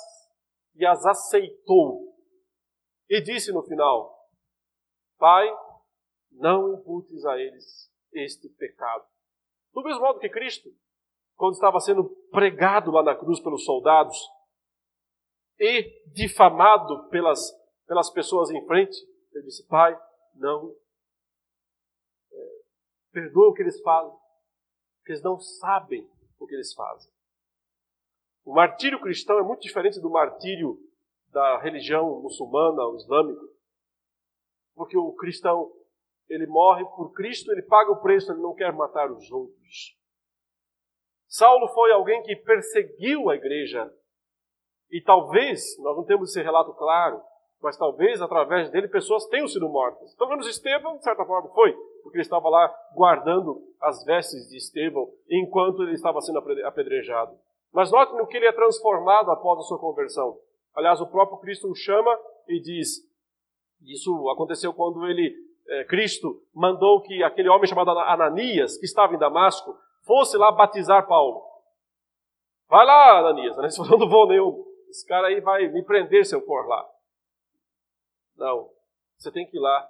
e 0.74 0.84
as 0.84 1.06
aceitou. 1.06 2.16
E 3.08 3.20
disse 3.20 3.52
no 3.52 3.62
final: 3.62 4.12
Pai, 5.16 5.48
não 6.32 6.74
imputes 6.74 7.24
a 7.26 7.38
eles 7.38 7.88
este 8.12 8.48
pecado. 8.48 9.04
Do 9.72 9.84
mesmo 9.84 10.00
modo 10.00 10.18
que 10.18 10.28
Cristo, 10.28 10.68
quando 11.36 11.54
estava 11.54 11.78
sendo 11.78 12.10
pregado 12.32 12.90
lá 12.90 13.04
na 13.04 13.14
cruz 13.14 13.38
pelos 13.38 13.64
soldados 13.64 14.18
e 15.60 16.12
difamado 16.12 17.08
pelas, 17.08 17.57
pelas 17.88 18.10
pessoas 18.10 18.50
em 18.50 18.64
frente, 18.66 18.96
ele 19.32 19.44
disse: 19.44 19.66
Pai, 19.66 19.98
não. 20.34 20.76
É, 22.30 22.60
perdoa 23.10 23.48
o 23.48 23.54
que 23.54 23.62
eles 23.62 23.80
fazem, 23.80 24.16
porque 24.98 25.12
eles 25.12 25.22
não 25.22 25.40
sabem 25.40 26.08
o 26.38 26.46
que 26.46 26.54
eles 26.54 26.72
fazem. 26.74 27.10
O 28.44 28.54
martírio 28.54 29.00
cristão 29.00 29.38
é 29.38 29.42
muito 29.42 29.62
diferente 29.62 30.00
do 30.00 30.10
martírio 30.10 30.78
da 31.30 31.58
religião 31.58 32.20
muçulmana 32.20 32.82
ou 32.84 32.96
islâmica, 32.96 33.46
porque 34.74 34.96
o 34.96 35.12
cristão 35.14 35.72
ele 36.28 36.46
morre 36.46 36.84
por 36.96 37.12
Cristo, 37.12 37.50
ele 37.50 37.62
paga 37.62 37.90
o 37.90 38.00
preço, 38.00 38.30
ele 38.30 38.40
não 38.40 38.54
quer 38.54 38.72
matar 38.72 39.10
os 39.10 39.30
outros. 39.30 39.98
Saulo 41.26 41.68
foi 41.68 41.92
alguém 41.92 42.22
que 42.22 42.36
perseguiu 42.36 43.28
a 43.28 43.36
igreja. 43.36 43.92
E 44.90 45.02
talvez, 45.02 45.78
nós 45.78 45.96
não 45.96 46.04
temos 46.04 46.30
esse 46.30 46.42
relato 46.42 46.72
claro, 46.74 47.22
mas 47.62 47.76
talvez 47.76 48.22
através 48.22 48.70
dele 48.70 48.88
pessoas 48.88 49.26
tenham 49.26 49.48
sido 49.48 49.68
mortas. 49.68 50.12
Então 50.14 50.28
vemos 50.28 50.46
Estevão, 50.46 50.96
de 50.96 51.04
certa 51.04 51.24
forma, 51.24 51.48
foi, 51.50 51.72
porque 52.02 52.18
ele 52.18 52.22
estava 52.22 52.48
lá 52.48 52.72
guardando 52.94 53.62
as 53.80 54.04
vestes 54.04 54.48
de 54.48 54.56
Estevão 54.56 55.08
enquanto 55.28 55.82
ele 55.82 55.94
estava 55.94 56.20
sendo 56.20 56.38
apedrejado. 56.38 57.36
Mas 57.72 57.90
note 57.90 58.14
no 58.14 58.26
que 58.26 58.36
ele 58.36 58.46
é 58.46 58.52
transformado 58.52 59.30
após 59.30 59.58
a 59.58 59.62
sua 59.62 59.78
conversão. 59.78 60.38
Aliás, 60.74 61.00
o 61.00 61.06
próprio 61.06 61.38
Cristo 61.38 61.70
o 61.70 61.74
chama 61.74 62.16
e 62.46 62.60
diz: 62.60 63.02
Isso 63.82 64.28
aconteceu 64.30 64.72
quando 64.72 65.06
ele 65.06 65.34
é, 65.68 65.84
Cristo 65.84 66.40
mandou 66.54 67.02
que 67.02 67.22
aquele 67.22 67.48
homem 67.48 67.66
chamado 67.66 67.90
Ananias, 67.90 68.78
que 68.78 68.86
estava 68.86 69.14
em 69.14 69.18
Damasco, 69.18 69.76
fosse 70.06 70.36
lá 70.38 70.50
batizar 70.50 71.06
Paulo. 71.06 71.42
Vai 72.68 72.86
lá, 72.86 73.18
Ananias. 73.18 73.52
Ananias 73.52 73.76
falou, 73.76 73.98
não 73.98 74.08
vou 74.08 74.26
nenhum. 74.26 74.64
Esse 74.88 75.06
cara 75.06 75.28
aí 75.28 75.40
vai 75.40 75.68
me 75.68 75.82
prender 75.84 76.24
se 76.24 76.34
eu 76.34 76.40
for 76.40 76.66
lá. 76.66 76.88
Não. 78.38 78.70
Você 79.18 79.30
tem 79.30 79.46
que 79.46 79.56
ir 79.56 79.60
lá. 79.60 79.88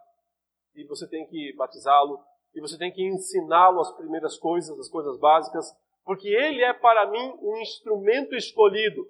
E 0.74 0.84
você 0.86 1.06
tem 1.08 1.26
que 1.26 1.54
batizá-lo. 1.56 2.24
E 2.54 2.60
você 2.60 2.78
tem 2.78 2.90
que 2.90 3.04
ensiná-lo 3.04 3.80
as 3.80 3.92
primeiras 3.92 4.38
coisas, 4.38 4.76
as 4.78 4.88
coisas 4.88 5.18
básicas. 5.18 5.66
Porque 6.04 6.28
ele 6.28 6.64
é 6.64 6.72
para 6.72 7.06
mim 7.10 7.38
um 7.42 7.58
instrumento 7.58 8.34
escolhido. 8.34 9.06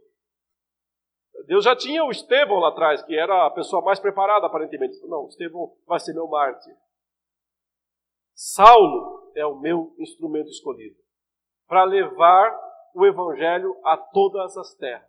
Deus 1.46 1.64
já 1.64 1.77
tinha 1.77 2.05
o 2.05 2.11
Estevão 2.11 2.59
lá 2.59 2.68
atrás, 2.68 3.01
que 3.03 3.16
era 3.16 3.46
a 3.46 3.51
pessoa 3.51 3.81
mais 3.81 4.01
preparada 4.01 4.46
aparentemente. 4.46 4.98
Não, 5.07 5.29
Estevão 5.29 5.72
vai 5.87 6.01
ser 6.01 6.12
meu 6.12 6.27
mártir. 6.27 6.74
Saulo 8.35 9.33
é 9.37 9.46
o 9.46 9.57
meu 9.57 9.94
instrumento 9.98 10.48
escolhido 10.48 10.96
para 11.66 11.85
levar 11.85 12.59
o 12.94 13.07
evangelho 13.07 13.77
a 13.85 13.96
todas 13.96 14.57
as 14.57 14.74
terras. 14.74 15.07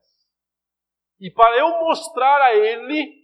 E 1.20 1.32
para 1.32 1.58
eu 1.58 1.70
mostrar 1.82 2.42
a 2.42 2.56
ele 2.56 3.19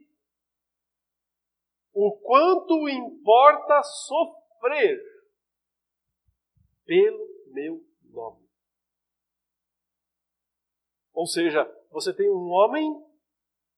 o 1.95 2.11
quanto 2.19 2.89
importa 2.89 3.81
sofrer 3.81 4.99
pelo 6.83 7.25
meu 7.53 7.81
nome. 8.11 8.45
Ou 11.13 11.25
seja, 11.25 11.63
você 11.89 12.13
tem 12.13 12.29
um 12.29 12.49
homem 12.51 12.85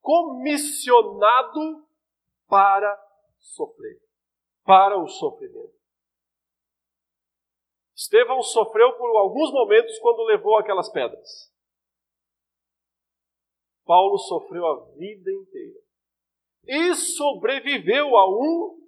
comissionado 0.00 1.86
para 2.48 3.00
sofrer, 3.38 4.02
para 4.64 4.98
o 4.98 5.06
sofrimento. 5.06 5.78
Estevão 7.94 8.42
sofreu 8.42 8.96
por 8.96 9.16
alguns 9.16 9.52
momentos 9.52 9.96
quando 10.00 10.24
levou 10.24 10.56
aquelas 10.56 10.90
pedras. 10.90 11.54
Paulo 13.84 14.18
sofreu 14.18 14.66
a 14.66 14.84
vida 14.96 15.30
inteira 15.30 15.87
e 16.68 16.94
sobreviveu 16.94 18.16
a 18.16 18.28
um 18.28 18.78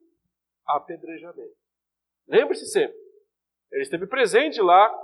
apedrejamento. 0.66 1.56
Lembre-se 2.28 2.66
sempre, 2.66 2.96
ele 3.72 3.82
esteve 3.82 4.06
presente 4.06 4.60
lá, 4.60 4.94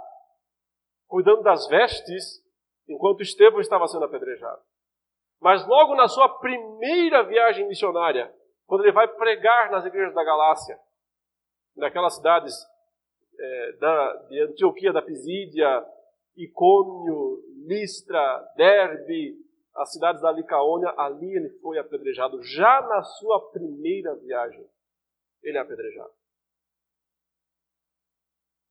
cuidando 1.09 1.43
das 1.43 1.67
vestes 1.69 2.45
enquanto 2.89 3.23
Estevão 3.23 3.61
estava 3.61 3.87
sendo 3.89 4.05
apedrejado. 4.05 4.63
Mas 5.41 5.67
logo 5.67 5.95
na 5.95 6.09
sua 6.09 6.29
primeira 6.39 7.23
viagem 7.23 7.67
missionária, 7.67 8.33
quando 8.67 8.83
ele 8.83 8.93
vai 8.93 9.09
pregar 9.09 9.71
nas 9.71 9.85
igrejas 9.85 10.15
da 10.15 10.25
Galácia, 10.25 10.79
naquelas 11.77 12.17
cidades 12.17 12.55
é, 13.39 13.73
da, 13.73 14.17
de 14.29 14.41
Antioquia 14.41 14.93
da 14.93 15.03
Pisídia, 15.03 15.85
Icônio, 16.37 17.43
Listra, 17.67 18.45
Derbe, 18.57 19.37
as 19.77 19.93
cidades 19.93 20.23
da 20.23 20.33
Licaônia, 20.33 20.93
ali 20.97 21.37
ele 21.37 21.51
foi 21.61 21.79
apedrejado. 21.79 22.43
Já 22.43 22.81
na 22.83 23.03
sua 23.03 23.51
primeira 23.51 24.15
viagem, 24.17 24.69
ele 25.43 25.59
é 25.59 25.61
apedrejado. 25.61 26.13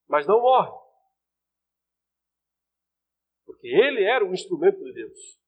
Mas 0.08 0.28
não 0.28 0.42
morre. 0.42 0.72
Porque 3.46 3.68
ele 3.68 4.04
era 4.04 4.26
um 4.26 4.34
instrumento 4.34 4.84
de 4.84 4.94
Deus. 4.94 5.40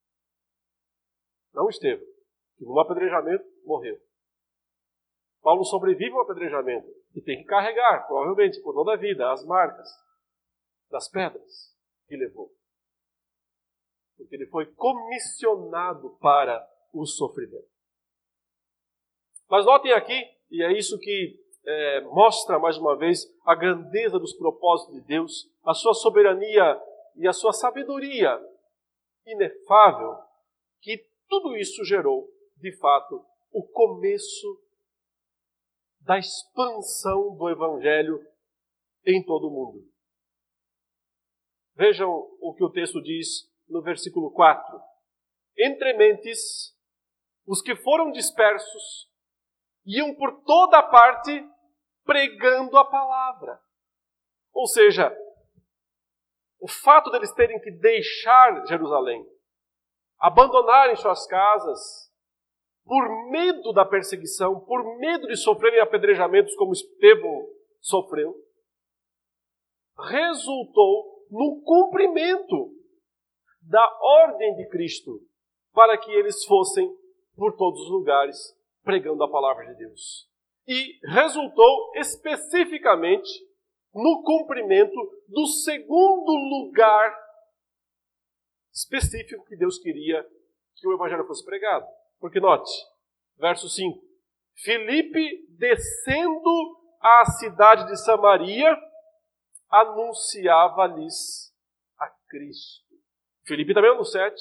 Não 1.54 1.70
Estevão, 1.70 2.06
que 2.58 2.66
num 2.66 2.80
apedrejamento 2.80 3.46
morreu. 3.66 4.00
Paulo 5.42 5.64
sobrevive 5.64 6.12
ao 6.12 6.22
apedrejamento 6.22 6.88
e 7.16 7.22
tem 7.22 7.38
que 7.38 7.46
carregar, 7.46 8.06
provavelmente, 8.06 8.62
por 8.62 8.74
toda 8.74 8.94
a 8.94 8.98
vida, 8.98 9.32
as 9.32 9.46
marcas 9.46 9.88
das 10.90 11.10
pedras 11.10 11.76
que 12.08 12.16
levou. 12.16 12.52
Porque 14.18 14.36
ele 14.36 14.48
foi 14.48 14.66
comissionado 14.74 16.18
para 16.20 16.68
o 16.94 17.06
sofrimento. 17.06 17.68
Mas 19.50 19.66
notem 19.66 19.94
aqui, 19.94 20.20
e 20.50 20.64
é 20.64 20.78
isso 20.78 20.98
que 21.00 21.40
é, 21.66 22.02
mostra 22.02 22.60
mais 22.60 22.78
uma 22.78 22.98
vez 22.98 23.26
a 23.46 23.56
grandeza 23.56 24.20
dos 24.20 24.34
propósitos 24.34 24.96
de 24.96 25.02
Deus, 25.02 25.50
a 25.64 25.74
sua 25.74 25.94
soberania 25.94 26.82
e 27.16 27.28
a 27.28 27.34
sua 27.34 27.54
sabedoria 27.54 28.40
inefável, 29.26 30.16
que 30.82 31.06
tudo 31.28 31.56
isso 31.56 31.84
gerou, 31.84 32.30
de 32.58 32.76
fato, 32.78 33.24
o 33.52 33.64
começo 33.68 34.62
da 36.02 36.18
expansão 36.18 37.36
do 37.36 37.50
Evangelho 37.50 38.26
em 39.06 39.24
todo 39.24 39.48
o 39.48 39.52
mundo. 39.52 39.86
Vejam 41.76 42.10
o 42.40 42.54
que 42.56 42.64
o 42.64 42.72
texto 42.72 43.02
diz 43.02 43.50
no 43.68 43.82
versículo 43.82 44.32
4. 44.32 44.80
Entre 45.58 45.94
mentes, 45.94 46.76
os 47.46 47.62
que 47.62 47.76
foram 47.76 48.12
dispersos 48.12 49.10
iam 49.86 50.14
por 50.16 50.42
toda 50.44 50.84
parte 50.84 51.46
pregando 52.04 52.78
a 52.78 52.86
palavra. 52.86 53.60
Ou 54.54 54.68
seja, 54.68 55.16
o 56.60 56.68
fato 56.68 57.10
deles 57.12 57.32
terem 57.34 57.60
que 57.60 57.72
deixar 57.72 58.66
Jerusalém, 58.68 59.26
abandonarem 60.20 60.96
suas 60.96 61.26
casas, 61.28 62.08
por 62.84 63.30
medo 63.30 63.74
da 63.74 63.86
perseguição, 63.86 64.62
por 64.62 64.98
medo 64.98 65.28
de 65.28 65.36
sofrerem 65.36 65.82
apedrejamentos 65.82 66.56
como 66.56 66.72
Estevão 66.72 67.46
sofreu, 67.82 68.34
resultou 70.10 71.26
no 71.30 71.62
cumprimento 71.64 72.77
da 73.70 74.00
ordem 74.02 74.56
de 74.56 74.68
Cristo 74.70 75.20
para 75.74 75.98
que 75.98 76.12
eles 76.12 76.44
fossem 76.46 76.90
por 77.36 77.56
todos 77.56 77.82
os 77.82 77.90
lugares 77.90 78.38
pregando 78.84 79.24
a 79.24 79.30
palavra 79.30 79.66
de 79.68 79.76
Deus. 79.76 80.28
E 80.68 81.00
resultou 81.06 81.92
especificamente 81.96 83.30
no 83.94 84.24
cumprimento 84.24 84.96
do 85.28 85.46
segundo 85.46 86.32
lugar 86.32 87.16
específico 88.74 89.46
que 89.46 89.56
Deus 89.56 89.80
queria 89.80 90.26
que 90.76 90.88
o 90.88 90.94
evangelho 90.94 91.26
fosse 91.26 91.44
pregado. 91.44 91.86
Porque 92.20 92.40
note, 92.40 92.72
verso 93.38 93.70
5. 93.70 94.00
Filipe 94.56 95.48
descendo 95.50 96.78
à 97.02 97.26
cidade 97.26 97.88
de 97.88 97.98
Samaria, 97.98 98.76
anunciava-lhes 99.70 101.54
a 102.00 102.10
Cristo. 102.28 102.87
Filipe 103.48 103.74
também 103.74 103.92
é 103.92 103.96
no 103.96 104.04
7. 104.04 104.36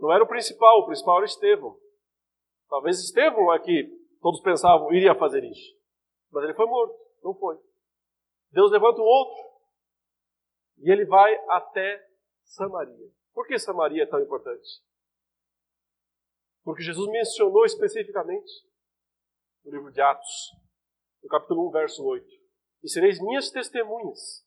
Não 0.00 0.12
era 0.12 0.24
o 0.24 0.26
principal, 0.26 0.80
o 0.80 0.86
principal 0.86 1.18
era 1.18 1.26
Estevão. 1.26 1.78
Talvez 2.68 2.98
Estevão 2.98 3.50
aqui, 3.50 3.88
todos 4.20 4.40
pensavam, 4.40 4.92
iria 4.92 5.14
fazer 5.14 5.44
isso. 5.44 5.78
Mas 6.32 6.44
ele 6.44 6.54
foi 6.54 6.66
morto, 6.66 6.94
não 7.22 7.34
foi. 7.34 7.56
Deus 8.50 8.70
levanta 8.72 9.00
um 9.00 9.04
outro. 9.04 9.50
E 10.78 10.90
ele 10.90 11.04
vai 11.04 11.32
até 11.50 12.04
Samaria. 12.42 13.10
Por 13.32 13.46
que 13.46 13.58
Samaria 13.58 14.02
é 14.02 14.06
tão 14.06 14.20
importante? 14.20 14.82
Porque 16.64 16.82
Jesus 16.82 17.08
mencionou 17.10 17.64
especificamente 17.64 18.50
no 19.64 19.70
livro 19.70 19.92
de 19.92 20.00
Atos, 20.00 20.52
no 21.22 21.28
capítulo 21.28 21.68
1, 21.68 21.70
verso 21.70 22.04
8: 22.04 22.26
E 22.82 22.88
sereis 22.88 23.20
minhas 23.20 23.50
testemunhas 23.50 24.44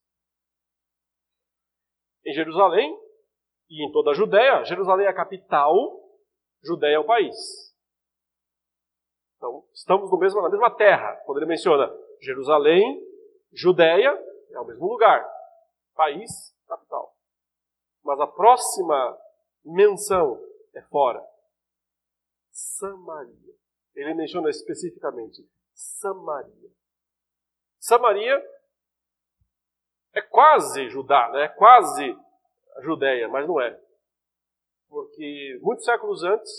em 2.25 2.33
Jerusalém 2.33 2.97
e 3.69 3.85
em 3.85 3.91
toda 3.91 4.11
a 4.11 4.13
Judéia. 4.13 4.63
Jerusalém 4.63 5.05
é 5.05 5.09
a 5.09 5.15
capital, 5.15 5.73
Judéia 6.63 6.95
é 6.95 6.99
o 6.99 7.05
país. 7.05 7.35
Então, 9.37 9.65
estamos 9.73 10.09
no 10.09 10.17
mesmo, 10.17 10.41
na 10.41 10.49
mesma 10.49 10.71
terra. 10.75 11.15
Quando 11.25 11.39
ele 11.39 11.47
menciona 11.47 11.91
Jerusalém, 12.21 13.05
Judéia, 13.51 14.17
é 14.51 14.59
o 14.59 14.65
mesmo 14.65 14.87
lugar. 14.87 15.27
País, 15.95 16.55
capital. 16.67 17.13
Mas 18.03 18.19
a 18.19 18.27
próxima 18.27 19.17
menção 19.65 20.41
é 20.73 20.81
fora. 20.83 21.21
Samaria. 22.49 23.53
Ele 23.95 24.13
menciona 24.13 24.49
especificamente 24.49 25.47
Samaria. 25.73 26.71
Samaria 27.79 28.41
é 30.13 30.21
quase 30.21 30.89
Judá, 30.89 31.29
né? 31.31 31.45
é 31.45 31.47
quase 31.49 32.17
Judéia, 32.81 33.27
mas 33.27 33.47
não 33.47 33.59
é. 33.59 33.79
Porque 34.87 35.59
muitos 35.61 35.85
séculos 35.85 36.23
antes 36.23 36.51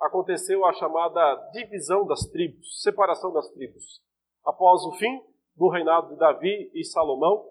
aconteceu 0.00 0.64
a 0.64 0.72
chamada 0.72 1.34
divisão 1.52 2.06
das 2.06 2.20
tribos, 2.26 2.80
separação 2.82 3.32
das 3.32 3.48
tribos. 3.50 4.00
Após 4.44 4.82
o 4.84 4.92
fim 4.92 5.22
do 5.54 5.68
reinado 5.68 6.08
de 6.08 6.16
Davi 6.16 6.70
e 6.74 6.84
Salomão, 6.84 7.46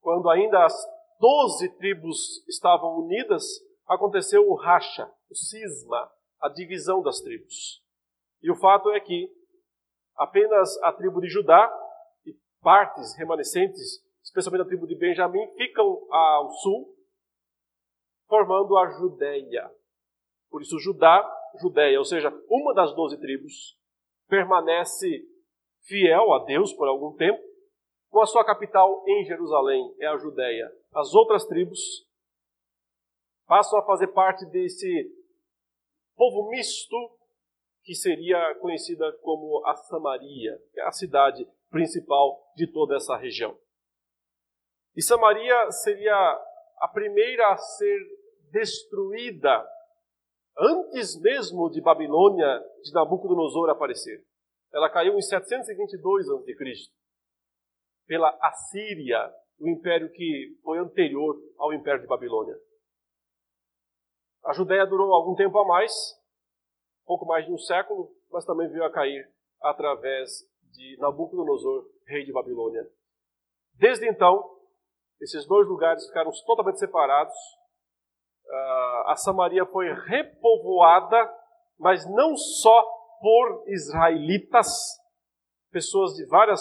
quando 0.00 0.28
ainda 0.28 0.64
as 0.64 0.74
doze 1.18 1.68
tribos 1.78 2.46
estavam 2.46 2.98
unidas, 2.98 3.42
aconteceu 3.88 4.46
o 4.46 4.54
racha, 4.54 5.10
o 5.30 5.34
cisma, 5.34 6.10
a 6.40 6.48
divisão 6.50 7.02
das 7.02 7.20
tribos. 7.20 7.82
E 8.42 8.50
o 8.50 8.56
fato 8.56 8.90
é 8.90 9.00
que 9.00 9.30
apenas 10.16 10.76
a 10.82 10.92
tribo 10.92 11.20
de 11.20 11.28
Judá 11.28 11.72
partes 12.66 13.16
remanescentes, 13.16 14.04
especialmente 14.24 14.62
a 14.62 14.66
tribo 14.66 14.88
de 14.88 14.96
Benjamim, 14.96 15.46
ficam 15.56 16.04
ao 16.10 16.50
sul, 16.50 16.92
formando 18.26 18.76
a 18.76 18.90
Judéia. 18.90 19.70
Por 20.50 20.62
isso, 20.62 20.76
Judá, 20.80 21.24
Judéia, 21.60 21.96
ou 21.96 22.04
seja, 22.04 22.28
uma 22.50 22.74
das 22.74 22.92
doze 22.96 23.20
tribos, 23.20 23.78
permanece 24.28 25.24
fiel 25.84 26.32
a 26.32 26.44
Deus 26.44 26.72
por 26.72 26.88
algum 26.88 27.14
tempo, 27.14 27.40
com 28.10 28.20
a 28.20 28.26
sua 28.26 28.44
capital 28.44 29.04
em 29.06 29.24
Jerusalém, 29.24 29.94
é 30.00 30.08
a 30.08 30.16
Judéia. 30.16 30.68
As 30.92 31.14
outras 31.14 31.46
tribos 31.46 32.04
passam 33.46 33.78
a 33.78 33.86
fazer 33.86 34.08
parte 34.08 34.44
desse 34.46 35.08
povo 36.16 36.50
misto 36.50 36.96
que 37.84 37.94
seria 37.94 38.56
conhecida 38.56 39.12
como 39.22 39.64
a 39.64 39.76
Samaria, 39.76 40.60
que 40.72 40.80
é 40.80 40.84
a 40.84 40.90
cidade 40.90 41.46
principal 41.76 42.42
de 42.56 42.66
toda 42.72 42.96
essa 42.96 43.16
região. 43.16 43.54
E 44.96 45.02
Samaria 45.02 45.70
seria 45.70 46.14
a 46.78 46.88
primeira 46.88 47.52
a 47.52 47.58
ser 47.58 47.98
destruída 48.50 49.62
antes 50.58 51.20
mesmo 51.20 51.68
de 51.70 51.82
Babilônia, 51.82 52.64
de 52.82 52.92
Nabucodonosor 52.94 53.68
aparecer. 53.68 54.24
Ela 54.72 54.88
caiu 54.88 55.18
em 55.18 55.20
722 55.20 56.30
a.C. 56.30 56.90
pela 58.06 58.30
Assíria, 58.40 59.30
o 59.60 59.68
império 59.68 60.10
que 60.10 60.58
foi 60.62 60.78
anterior 60.78 61.36
ao 61.58 61.74
império 61.74 62.00
de 62.00 62.06
Babilônia. 62.06 62.56
A 64.46 64.54
Judéia 64.54 64.86
durou 64.86 65.12
algum 65.12 65.34
tempo 65.34 65.58
a 65.58 65.66
mais, 65.66 65.92
pouco 67.04 67.26
mais 67.26 67.44
de 67.44 67.52
um 67.52 67.58
século, 67.58 68.10
mas 68.30 68.46
também 68.46 68.68
veio 68.68 68.84
a 68.84 68.92
cair 68.92 69.30
através 69.60 70.30
de 70.76 70.96
Nabucodonosor, 70.98 71.86
rei 72.06 72.24
de 72.24 72.32
Babilônia. 72.32 72.86
Desde 73.74 74.08
então, 74.08 74.44
esses 75.20 75.46
dois 75.46 75.66
lugares 75.66 76.06
ficaram 76.06 76.30
totalmente 76.46 76.78
separados. 76.78 77.34
Uh, 78.46 79.08
a 79.08 79.14
Samaria 79.16 79.64
foi 79.66 79.92
repovoada, 79.92 81.34
mas 81.78 82.08
não 82.08 82.36
só 82.36 82.84
por 83.20 83.64
israelitas, 83.68 84.68
pessoas 85.70 86.14
de, 86.14 86.26
várias, 86.26 86.60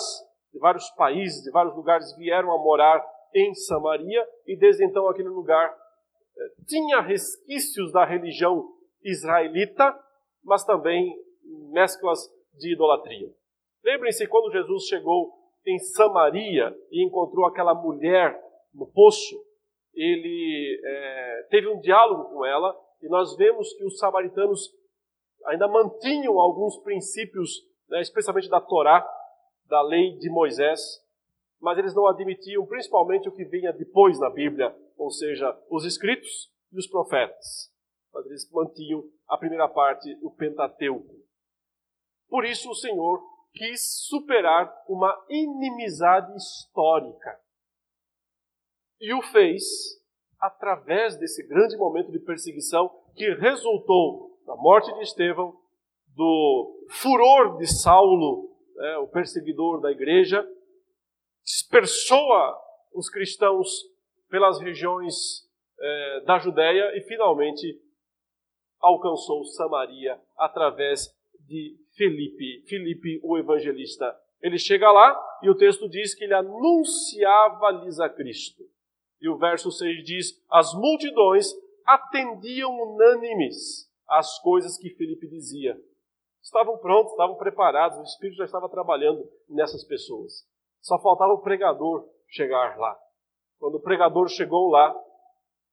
de 0.52 0.60
vários 0.60 0.90
países, 0.92 1.44
de 1.44 1.52
vários 1.52 1.76
lugares 1.76 2.16
vieram 2.16 2.52
a 2.52 2.58
morar 2.58 3.06
em 3.34 3.54
Samaria, 3.54 4.26
e 4.48 4.58
desde 4.58 4.86
então 4.86 5.08
aquele 5.10 5.30
lugar 5.30 5.76
tinha 6.68 7.02
resquícios 7.02 7.92
da 7.92 8.06
religião 8.06 8.68
israelita, 9.04 9.98
mas 10.44 10.64
também 10.64 11.14
mesclas 11.72 12.20
de 12.54 12.74
idolatria. 12.74 13.30
Lembrem-se 13.86 14.28
quando 14.28 14.52
Jesus 14.52 14.86
chegou 14.86 15.32
em 15.64 15.78
Samaria 15.78 16.76
e 16.90 17.06
encontrou 17.06 17.46
aquela 17.46 17.76
mulher 17.76 18.36
no 18.74 18.88
poço, 18.88 19.36
ele 19.94 20.82
é, 20.84 21.48
teve 21.52 21.68
um 21.68 21.80
diálogo 21.80 22.34
com 22.34 22.44
ela 22.44 22.76
e 23.00 23.08
nós 23.08 23.36
vemos 23.38 23.72
que 23.74 23.86
os 23.86 24.00
samaritanos 24.00 24.74
ainda 25.46 25.68
mantinham 25.68 26.40
alguns 26.40 26.80
princípios, 26.80 27.62
né, 27.88 28.02
especialmente 28.02 28.50
da 28.50 28.60
Torá, 28.60 29.08
da 29.68 29.84
lei 29.84 30.18
de 30.18 30.32
Moisés, 30.32 30.82
mas 31.62 31.78
eles 31.78 31.94
não 31.94 32.08
admitiam 32.08 32.66
principalmente 32.66 33.30
o 33.30 33.32
que 33.32 33.46
vinha 33.46 33.72
depois 33.72 34.20
na 34.20 34.32
Bíblia, 34.32 34.76
ou 34.98 35.12
seja, 35.12 35.56
os 35.70 35.86
escritos 35.86 36.52
e 36.74 36.80
os 36.80 36.88
profetas. 36.88 37.72
Mas 38.12 38.26
eles 38.26 38.52
mantinham 38.52 39.04
a 39.28 39.38
primeira 39.38 39.68
parte, 39.68 40.18
o 40.24 40.32
Pentateuco. 40.32 41.14
Por 42.28 42.46
isso 42.46 42.72
o 42.72 42.76
Senhor 42.76 43.35
quis 43.56 44.06
superar 44.08 44.72
uma 44.88 45.16
inimizade 45.30 46.36
histórica. 46.36 47.40
E 49.00 49.14
o 49.14 49.22
fez 49.22 49.64
através 50.40 51.18
desse 51.18 51.46
grande 51.48 51.78
momento 51.78 52.12
de 52.12 52.20
perseguição 52.20 52.90
que 53.16 53.34
resultou 53.36 54.38
na 54.46 54.56
morte 54.56 54.94
de 54.94 55.02
Estevão, 55.02 55.58
do 56.16 56.86
furor 56.90 57.58
de 57.58 57.68
Saulo, 57.68 58.50
né, 58.76 58.98
o 58.98 59.08
perseguidor 59.08 59.82
da 59.82 59.92
igreja, 59.92 60.48
dispersou 61.44 62.30
os 62.94 63.10
cristãos 63.10 63.70
pelas 64.30 64.60
regiões 64.60 65.46
eh, 65.80 66.22
da 66.26 66.38
Judéia 66.40 66.98
e 66.98 67.02
finalmente 67.02 67.82
alcançou 68.80 69.44
Samaria 69.46 70.20
através 70.38 71.14
de 71.48 71.78
Felipe, 71.96 72.64
Felipe 72.68 73.20
o 73.24 73.38
evangelista. 73.38 74.16
Ele 74.42 74.58
chega 74.58 74.92
lá 74.92 75.18
e 75.42 75.50
o 75.50 75.56
texto 75.56 75.88
diz 75.90 76.14
que 76.14 76.24
ele 76.24 76.34
anunciava-lhes 76.34 78.00
a 78.00 78.10
Cristo. 78.10 78.64
E 79.22 79.30
o 79.30 79.38
verso 79.38 79.72
6 79.72 80.04
diz: 80.04 80.46
As 80.50 80.74
multidões 80.74 81.48
atendiam 81.86 82.72
unânimes 82.72 83.90
às 84.08 84.40
coisas 84.40 84.78
que 84.78 84.90
Felipe 84.92 85.28
dizia. 85.28 85.80
Estavam 86.42 86.78
prontos, 86.78 87.12
estavam 87.12 87.36
preparados, 87.38 87.98
o 87.98 88.04
Espírito 88.04 88.38
já 88.38 88.46
estava 88.46 88.70
trabalhando 88.70 89.28
nessas 89.50 89.84
pessoas. 89.84 90.48
Só 90.82 91.00
faltava 91.00 91.34
o 91.34 91.42
pregador 91.42 92.08
chegar 92.28 92.78
lá. 92.78 92.96
Quando 93.58 93.76
o 93.76 93.82
pregador 93.82 94.28
chegou 94.28 94.70
lá, 94.70 94.96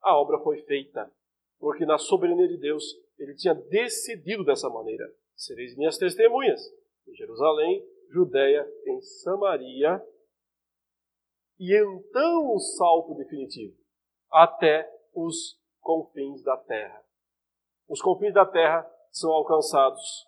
a 0.03 0.17
obra 0.17 0.39
foi 0.39 0.63
feita. 0.63 1.13
Porque 1.59 1.85
na 1.85 1.99
soberania 1.99 2.49
de 2.49 2.57
Deus, 2.57 2.83
ele 3.19 3.35
tinha 3.35 3.55
decidido 3.55 4.45
dessa 4.45 4.69
maneira: 4.69 5.05
sereis 5.35 5.77
minhas 5.77 5.99
testemunhas 5.99 6.61
em 7.07 7.15
Jerusalém, 7.15 7.85
Judéia, 8.11 8.67
em 8.87 9.01
Samaria, 9.01 10.03
e 11.59 11.75
então 11.75 12.55
o 12.55 12.59
salto 12.59 13.15
definitivo 13.15 13.77
até 14.31 14.89
os 15.15 15.59
confins 15.81 16.43
da 16.43 16.57
terra. 16.57 17.03
Os 17.89 18.01
confins 18.01 18.33
da 18.33 18.47
terra 18.47 18.89
são 19.11 19.31
alcançados 19.31 20.27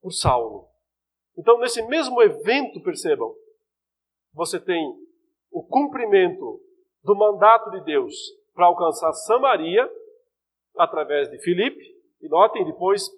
por 0.00 0.12
Saulo. 0.12 0.68
Então, 1.36 1.58
nesse 1.58 1.82
mesmo 1.86 2.22
evento, 2.22 2.82
percebam, 2.82 3.34
você 4.32 4.60
tem 4.60 4.94
o 5.50 5.62
cumprimento 5.62 6.60
do 7.02 7.14
mandato 7.14 7.70
de 7.70 7.80
Deus 7.84 8.14
para 8.54 8.66
alcançar 8.66 9.12
Samaria 9.12 9.90
através 10.76 11.30
de 11.30 11.38
Filipe. 11.38 11.96
E 12.20 12.28
notem 12.28 12.64
depois, 12.64 13.08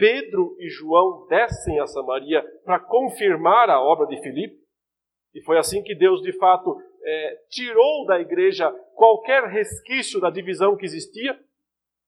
Pedro 0.00 0.56
e 0.58 0.70
João 0.70 1.26
descem 1.28 1.78
a 1.78 1.86
Samaria 1.86 2.42
para 2.64 2.80
confirmar 2.80 3.68
a 3.68 3.78
obra 3.78 4.06
de 4.06 4.18
Filipe. 4.22 4.58
E 5.34 5.42
foi 5.42 5.58
assim 5.58 5.82
que 5.82 5.94
Deus, 5.94 6.22
de 6.22 6.32
fato, 6.38 6.74
é, 7.04 7.44
tirou 7.50 8.06
da 8.06 8.18
igreja 8.18 8.72
qualquer 8.94 9.44
resquício 9.44 10.18
da 10.18 10.30
divisão 10.30 10.74
que 10.74 10.86
existia. 10.86 11.38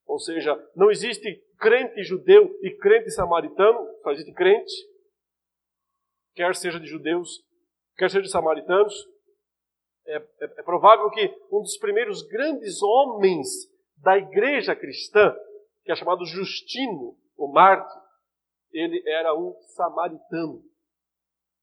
Ou 0.06 0.18
seja, 0.18 0.58
não 0.74 0.90
existe 0.90 1.38
crente 1.58 2.02
judeu 2.02 2.50
e 2.62 2.70
crente 2.70 3.10
samaritano, 3.10 3.86
só 4.02 4.10
existe 4.10 4.32
crente, 4.32 4.72
quer 6.34 6.54
seja 6.56 6.80
de 6.80 6.86
judeus, 6.86 7.44
quer 7.98 8.10
seja 8.10 8.22
de 8.22 8.30
samaritanos. 8.30 9.06
É, 10.06 10.16
é, 10.16 10.44
é 10.44 10.62
provável 10.62 11.10
que 11.10 11.30
um 11.52 11.60
dos 11.60 11.76
primeiros 11.76 12.22
grandes 12.22 12.82
homens 12.82 13.48
da 13.98 14.16
igreja 14.16 14.74
cristã, 14.74 15.36
que 15.84 15.92
é 15.92 15.94
chamado 15.94 16.24
Justino, 16.24 17.20
o 17.44 17.52
Marte, 17.52 17.92
ele 18.70 19.02
era 19.04 19.34
um 19.34 19.52
samaritano, 19.74 20.62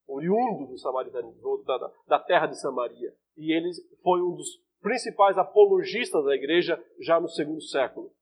oriundo 0.06 0.66
do 0.66 0.78
samaritano, 0.78 1.34
da, 1.64 1.92
da 2.06 2.18
terra 2.18 2.46
de 2.46 2.60
Samaria. 2.60 3.14
E 3.34 3.50
ele 3.50 3.70
foi 4.02 4.20
um 4.20 4.36
dos 4.36 4.62
principais 4.82 5.38
apologistas 5.38 6.22
da 6.24 6.34
igreja 6.34 6.82
já 7.00 7.18
no 7.18 7.28
segundo 7.28 7.62
século, 7.62 8.12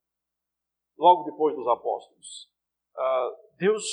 logo 0.96 1.24
depois 1.24 1.56
dos 1.56 1.66
apóstolos. 1.66 2.48
Ah, 2.96 3.36
Deus 3.56 3.84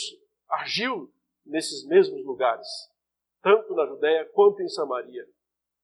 agiu 0.48 1.12
nesses 1.44 1.88
mesmos 1.88 2.24
lugares, 2.24 2.68
tanto 3.42 3.74
na 3.74 3.88
Judéia 3.88 4.30
quanto 4.34 4.62
em 4.62 4.70
Samaria. 4.70 5.26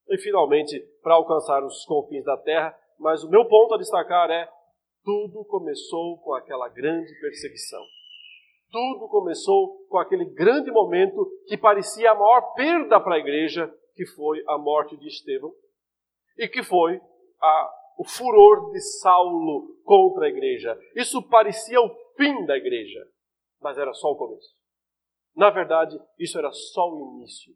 E 0.08 0.18
finalmente, 0.20 0.80
para 1.02 1.16
alcançar 1.16 1.64
os 1.64 1.84
confins 1.86 2.26
da 2.26 2.38
terra, 2.38 2.78
mas 3.00 3.24
o 3.24 3.30
meu 3.30 3.48
ponto 3.48 3.74
a 3.74 3.78
destacar 3.78 4.30
é: 4.30 4.48
tudo 5.04 5.44
começou 5.46 6.18
com 6.20 6.34
aquela 6.34 6.70
grande 6.70 7.14
perseguição. 7.20 7.84
Tudo 8.72 9.08
começou 9.10 9.86
com 9.90 9.98
aquele 9.98 10.26
grande 10.26 10.72
momento 10.72 11.30
que 11.48 11.58
parecia 11.58 12.12
a 12.12 12.16
maior 12.16 12.54
perda 12.54 13.00
para 13.00 13.16
a 13.16 13.20
igreja, 13.20 13.74
que 13.96 14.06
foi 14.06 14.42
a 14.48 14.58
morte 14.58 14.96
de 14.98 15.08
Estevão, 15.08 15.52
e 16.38 16.48
que 16.48 16.64
foi 16.64 17.02
a, 17.42 17.72
o 17.98 18.06
furor 18.06 18.72
de 18.72 18.80
Saulo 18.80 19.76
contra 19.84 20.26
a 20.26 20.30
igreja. 20.30 20.78
Isso 20.96 21.22
parecia 21.28 21.82
o 21.82 21.90
fim 22.16 22.46
da 22.46 22.56
igreja, 22.56 23.06
mas 23.60 23.78
era 23.78 23.94
só 23.94 24.12
o 24.12 24.16
começo. 24.16 24.56
Na 25.36 25.50
verdade, 25.50 26.00
isso 26.18 26.38
era 26.38 26.52
só 26.52 26.90
o 26.90 27.18
início. 27.18 27.54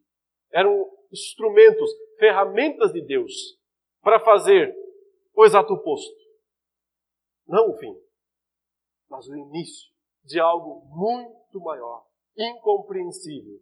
Eram 0.52 0.86
instrumentos, 1.12 1.89
ferramentas 2.20 2.91
de 2.91 3.02
Deus 3.02 3.32
para 4.02 4.20
fazer 4.20 4.76
o 5.34 5.46
exato 5.46 5.74
oposto. 5.74 6.25
Não 7.48 7.70
o 7.70 7.78
fim, 7.78 7.96
mas 9.10 9.28
o 9.28 9.36
início 9.36 9.91
de 10.24 10.39
algo 10.39 10.86
muito 10.88 11.60
maior, 11.62 12.06
incompreensível. 12.36 13.60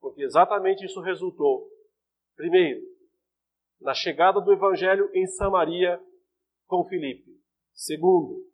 Porque 0.00 0.22
exatamente 0.22 0.84
isso 0.84 1.00
resultou, 1.00 1.68
primeiro, 2.34 2.80
na 3.80 3.94
chegada 3.94 4.40
do 4.40 4.52
Evangelho 4.52 5.10
em 5.14 5.26
Samaria 5.26 6.02
com 6.66 6.84
Filipe. 6.84 7.38
Segundo, 7.72 8.46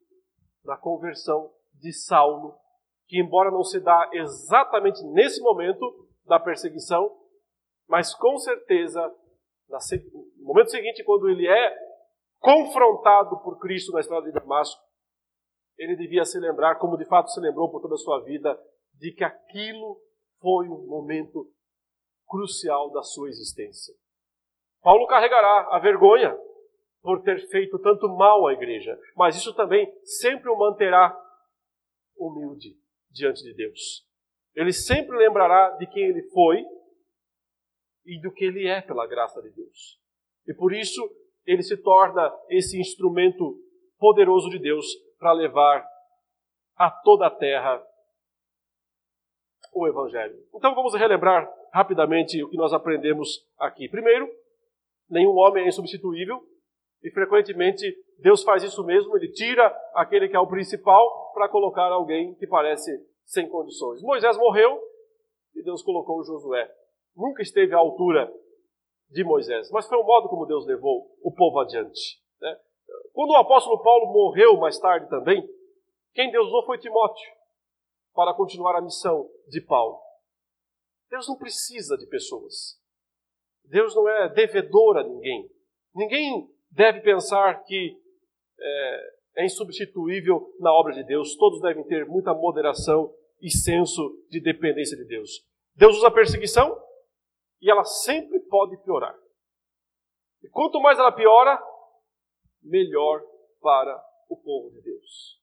na 0.64 0.77
conversão 0.77 1.53
de 1.74 1.93
Saulo, 1.93 2.59
que 3.07 3.20
embora 3.20 3.51
não 3.51 3.62
se 3.62 3.79
dá 3.79 4.11
exatamente 4.12 5.03
nesse 5.05 5.41
momento 5.41 6.09
da 6.24 6.41
perseguição, 6.41 7.16
mas 7.89 8.14
com 8.14 8.37
certeza, 8.39 9.01
no 9.68 10.45
momento 10.45 10.70
seguinte, 10.70 11.05
quando 11.05 11.29
ele 11.29 11.47
é 11.47 11.86
confrontado 12.39 13.41
por 13.43 13.59
Cristo 13.59 13.93
na 13.93 14.01
estrada 14.01 14.26
de 14.26 14.32
Damasco, 14.32 14.80
ele 15.78 15.97
devia 15.97 16.24
se 16.24 16.39
lembrar, 16.39 16.76
como 16.76 16.97
de 16.97 17.05
fato 17.05 17.30
se 17.30 17.41
lembrou 17.41 17.70
por 17.70 17.80
toda 17.82 17.95
a 17.95 17.99
sua 17.99 18.22
vida, 18.22 18.59
de 18.95 19.12
que 19.12 19.24
aquilo 19.24 20.01
foi 20.41 20.68
um 20.68 20.87
momento 20.87 21.51
crucial 22.26 22.91
da 22.91 23.03
sua 23.03 23.28
existência. 23.28 23.95
Paulo 24.82 25.07
carregará 25.07 25.68
a 25.70 25.78
vergonha 25.78 26.37
por 27.03 27.22
ter 27.22 27.47
feito 27.49 27.78
tanto 27.78 28.09
mal 28.09 28.47
à 28.47 28.53
igreja, 28.53 28.99
mas 29.16 29.37
isso 29.37 29.55
também 29.55 29.93
sempre 30.05 30.51
o 30.51 30.57
manterá 30.57 31.16
humilde 32.16 32.76
diante 33.11 33.43
de 33.43 33.55
Deus. 33.55 34.07
Ele 34.55 34.72
sempre 34.72 35.16
lembrará 35.16 35.70
de 35.76 35.87
quem 35.87 36.05
ele 36.05 36.22
foi 36.30 36.64
e 38.05 38.20
do 38.20 38.32
que 38.32 38.45
ele 38.45 38.66
é 38.66 38.80
pela 38.80 39.07
graça 39.07 39.43
de 39.43 39.51
Deus. 39.51 40.01
E 40.47 40.55
por 40.55 40.72
isso 40.72 41.03
ele 41.47 41.62
se 41.62 41.76
torna 41.76 42.30
esse 42.49 42.78
instrumento 42.78 43.57
poderoso 43.99 44.51
de 44.51 44.59
Deus 44.59 44.86
para 45.18 45.32
levar 45.32 45.86
a 46.76 46.90
toda 46.90 47.26
a 47.26 47.30
terra 47.30 47.82
o 49.72 49.86
Evangelho. 49.86 50.36
Então 50.55 50.74
vamos 50.74 50.94
relembrar 50.94 51.49
rapidamente 51.72 52.42
o 52.42 52.49
que 52.49 52.57
nós 52.57 52.72
aprendemos 52.72 53.47
aqui. 53.59 53.88
Primeiro, 53.88 54.28
nenhum 55.09 55.36
homem 55.36 55.64
é 55.64 55.68
insubstituível 55.68 56.42
e 57.03 57.11
frequentemente 57.11 57.94
Deus 58.18 58.42
faz 58.42 58.62
isso 58.62 58.82
mesmo, 58.84 59.16
ele 59.16 59.30
tira 59.30 59.68
aquele 59.94 60.28
que 60.28 60.36
é 60.36 60.40
o 60.40 60.47
principal 60.47 61.32
para 61.34 61.49
colocar 61.49 61.92
alguém 61.92 62.34
que 62.34 62.47
parece 62.47 62.90
sem 63.24 63.49
condições. 63.49 64.01
Moisés 64.03 64.36
morreu 64.38 64.80
e 65.55 65.62
Deus 65.62 65.82
colocou 65.82 66.24
Josué. 66.24 66.70
Nunca 67.14 67.42
esteve 67.42 67.74
à 67.74 67.78
altura 67.78 68.32
de 69.09 69.25
Moisés, 69.25 69.71
mas 69.71 69.87
foi 69.87 69.99
o 69.99 70.05
modo 70.05 70.29
como 70.29 70.47
Deus 70.47 70.67
levou 70.67 71.17
o 71.23 71.33
povo 71.33 71.61
adiante. 71.61 72.21
Né? 72.41 72.59
Quando 73.13 73.31
o 73.31 73.37
apóstolo 73.37 73.83
Paulo 73.83 74.13
morreu 74.13 74.57
mais 74.57 74.79
tarde 74.79 75.09
também, 75.09 75.47
quem 76.13 76.31
Deus 76.31 76.49
usou 76.49 76.65
foi 76.65 76.79
Timóteo 76.79 77.31
para 78.15 78.35
continuar 78.35 78.77
a 78.77 78.81
missão 78.81 79.29
de 79.49 79.61
Paulo. 79.61 79.99
Deus 81.11 81.29
não 81.29 81.37
precisa 81.37 81.97
de 81.97 82.07
pessoas. 82.07 82.81
Deus 83.65 83.95
não 83.95 84.09
é 84.09 84.29
devedor 84.29 84.97
a 84.97 85.03
ninguém. 85.03 85.49
Ninguém 85.95 86.49
deve 86.71 87.01
pensar 87.01 87.63
que 87.65 87.97
é, 88.59 89.11
é 89.37 89.45
insubstituível 89.45 90.55
na 90.59 90.73
obra 90.73 90.95
de 90.95 91.05
Deus. 91.05 91.37
Todos 91.37 91.61
devem 91.61 91.85
ter 91.85 92.07
muita 92.07 92.35
moderação 92.35 93.13
e 93.41 93.51
senso 93.51 94.03
de 94.31 94.41
dependência 94.41 94.97
de 94.97 95.05
Deus. 95.05 95.45
Deus 95.75 95.97
usa 95.97 96.11
perseguição 96.11 96.77
e 97.61 97.71
ela 97.71 97.85
sempre 97.85 98.36
pode 98.57 98.79
piorar. 98.79 99.15
E 100.43 100.49
quanto 100.49 100.81
mais 100.81 100.99
ela 100.99 101.13
piora, 101.13 101.63
melhor 102.63 103.21
para 103.61 104.03
o 104.31 104.37
povo 104.37 104.71
de 104.71 104.81
Deus. 104.81 105.39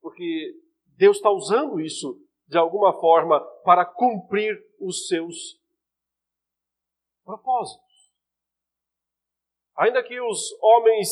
Porque 0.00 0.54
Deus 0.96 1.18
está 1.18 1.30
usando 1.30 1.78
isso 1.78 2.18
de 2.46 2.56
alguma 2.56 2.98
forma 2.98 3.38
para 3.64 3.84
cumprir 3.84 4.56
os 4.80 5.08
seus 5.08 5.60
propósitos. 7.22 7.84
Ainda 9.76 10.02
que 10.02 10.18
os 10.18 10.56
homens 10.62 11.10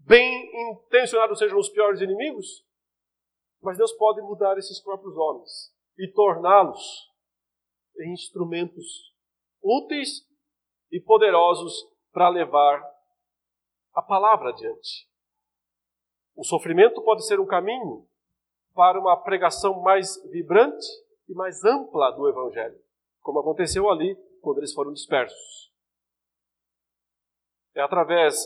bem 0.00 0.50
intencionados 0.72 1.38
sejam 1.38 1.58
os 1.58 1.68
piores 1.68 2.00
inimigos, 2.00 2.66
mas 3.62 3.78
Deus 3.78 3.92
pode 3.92 4.20
mudar 4.20 4.58
esses 4.58 4.80
próprios 4.82 5.16
homens 5.16 5.72
e 5.96 6.10
torná-los 6.10 7.08
em 8.00 8.12
instrumentos 8.12 9.13
úteis 9.64 10.26
e 10.92 11.00
poderosos 11.00 11.72
para 12.12 12.28
levar 12.28 12.82
a 13.94 14.02
palavra 14.02 14.50
adiante. 14.50 15.08
O 16.36 16.44
sofrimento 16.44 17.00
pode 17.02 17.26
ser 17.26 17.40
um 17.40 17.46
caminho 17.46 18.06
para 18.74 19.00
uma 19.00 19.16
pregação 19.16 19.80
mais 19.80 20.20
vibrante 20.30 20.86
e 21.28 21.34
mais 21.34 21.64
ampla 21.64 22.10
do 22.10 22.28
Evangelho, 22.28 22.78
como 23.20 23.38
aconteceu 23.38 23.88
ali 23.88 24.14
quando 24.42 24.58
eles 24.58 24.74
foram 24.74 24.92
dispersos. 24.92 25.72
É 27.74 27.80
através 27.80 28.36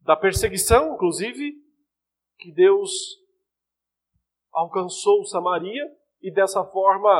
da 0.00 0.16
perseguição, 0.16 0.94
inclusive, 0.94 1.54
que 2.38 2.52
Deus 2.52 2.90
alcançou 4.52 5.24
Samaria 5.24 5.84
e 6.20 6.32
dessa 6.32 6.64
forma 6.64 7.10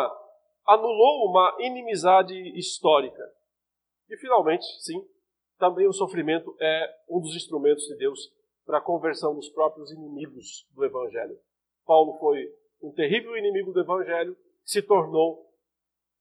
anulou 0.66 1.30
uma 1.30 1.56
inimizade 1.60 2.34
histórica. 2.58 3.22
E 4.08 4.16
finalmente, 4.16 4.64
sim, 4.80 5.06
também 5.58 5.86
o 5.86 5.92
sofrimento 5.92 6.56
é 6.60 6.96
um 7.08 7.20
dos 7.20 7.34
instrumentos 7.34 7.84
de 7.84 7.96
Deus 7.96 8.32
para 8.64 8.78
a 8.78 8.82
conversão 8.82 9.34
dos 9.34 9.48
próprios 9.50 9.90
inimigos 9.90 10.66
do 10.74 10.84
Evangelho. 10.84 11.38
Paulo 11.84 12.18
foi 12.18 12.54
um 12.82 12.92
terrível 12.92 13.36
inimigo 13.36 13.72
do 13.72 13.80
Evangelho, 13.80 14.36
se 14.64 14.82
tornou 14.82 15.48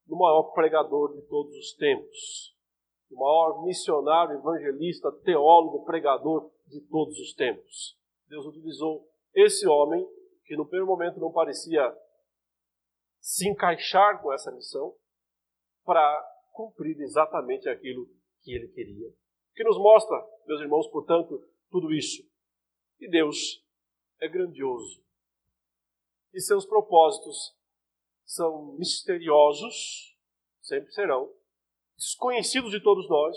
o 0.07 0.17
maior 0.17 0.53
pregador 0.53 1.13
de 1.13 1.21
todos 1.27 1.55
os 1.55 1.73
tempos, 1.73 2.55
o 3.11 3.15
maior 3.15 3.63
missionário, 3.63 4.37
evangelista, 4.37 5.11
teólogo, 5.23 5.85
pregador 5.85 6.49
de 6.65 6.81
todos 6.89 7.17
os 7.19 7.33
tempos. 7.33 7.97
Deus 8.27 8.45
utilizou 8.45 9.07
esse 9.33 9.67
homem, 9.67 10.05
que 10.45 10.55
no 10.55 10.65
primeiro 10.65 10.87
momento 10.87 11.19
não 11.19 11.31
parecia 11.31 11.93
se 13.19 13.49
encaixar 13.49 14.21
com 14.21 14.31
essa 14.31 14.51
missão, 14.51 14.93
para 15.83 16.36
cumprir 16.57 16.99
exatamente 16.99 17.69
aquilo 17.69 18.09
que 18.41 18.51
ele 18.51 18.67
queria. 18.69 19.13
que 19.53 19.63
nos 19.63 19.77
mostra, 19.77 20.23
meus 20.45 20.61
irmãos, 20.61 20.87
portanto, 20.87 21.43
tudo 21.71 21.91
isso. 21.93 22.27
E 22.99 23.09
Deus 23.09 23.63
é 24.19 24.27
grandioso. 24.27 25.03
E 26.33 26.39
seus 26.39 26.65
propósitos 26.65 27.55
são 28.23 28.73
misteriosos, 28.73 30.15
sempre 30.61 30.91
serão, 30.91 31.31
desconhecidos 31.95 32.71
de 32.71 32.79
todos 32.81 33.09
nós, 33.09 33.35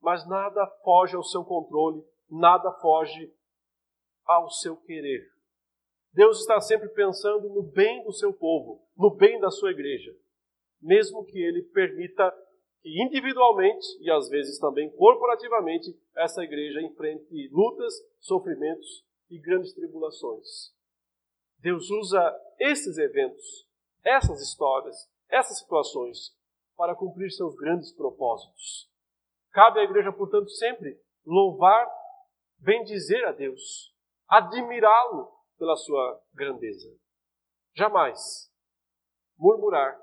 mas 0.00 0.26
nada 0.28 0.66
foge 0.84 1.16
ao 1.16 1.22
seu 1.22 1.42
controle, 1.42 2.04
nada 2.30 2.70
foge 2.80 3.32
ao 4.26 4.50
seu 4.50 4.76
querer. 4.76 5.30
Deus 6.12 6.40
está 6.40 6.60
sempre 6.60 6.88
pensando 6.90 7.48
no 7.48 7.62
bem 7.62 8.04
do 8.04 8.12
seu 8.12 8.32
povo, 8.32 8.82
no 8.96 9.10
bem 9.10 9.40
da 9.40 9.50
sua 9.50 9.70
igreja, 9.70 10.14
mesmo 10.80 11.24
que 11.24 11.38
ele 11.38 11.62
permita 11.62 12.30
que 12.82 13.02
individualmente 13.02 13.86
e 14.00 14.10
às 14.10 14.28
vezes 14.28 14.58
também 14.58 14.90
corporativamente 14.96 15.98
essa 16.16 16.42
igreja 16.42 16.80
enfrente 16.82 17.48
lutas, 17.50 17.94
sofrimentos 18.20 19.04
e 19.28 19.38
grandes 19.40 19.74
tribulações. 19.74 20.74
Deus 21.58 21.90
usa 21.90 22.34
esses 22.60 22.96
eventos, 22.98 23.68
essas 24.04 24.40
histórias, 24.40 24.96
essas 25.28 25.58
situações 25.58 26.34
para 26.76 26.94
cumprir 26.94 27.30
seus 27.30 27.56
grandes 27.56 27.92
propósitos. 27.92 28.88
Cabe 29.50 29.80
à 29.80 29.84
igreja, 29.84 30.12
portanto, 30.12 30.50
sempre 30.50 31.00
louvar, 31.24 31.90
bendizer 32.58 33.26
a 33.26 33.32
Deus, 33.32 33.92
admirá-lo 34.28 35.32
pela 35.58 35.76
sua 35.76 36.22
grandeza. 36.34 36.88
Jamais 37.74 38.50
murmurar, 39.38 39.98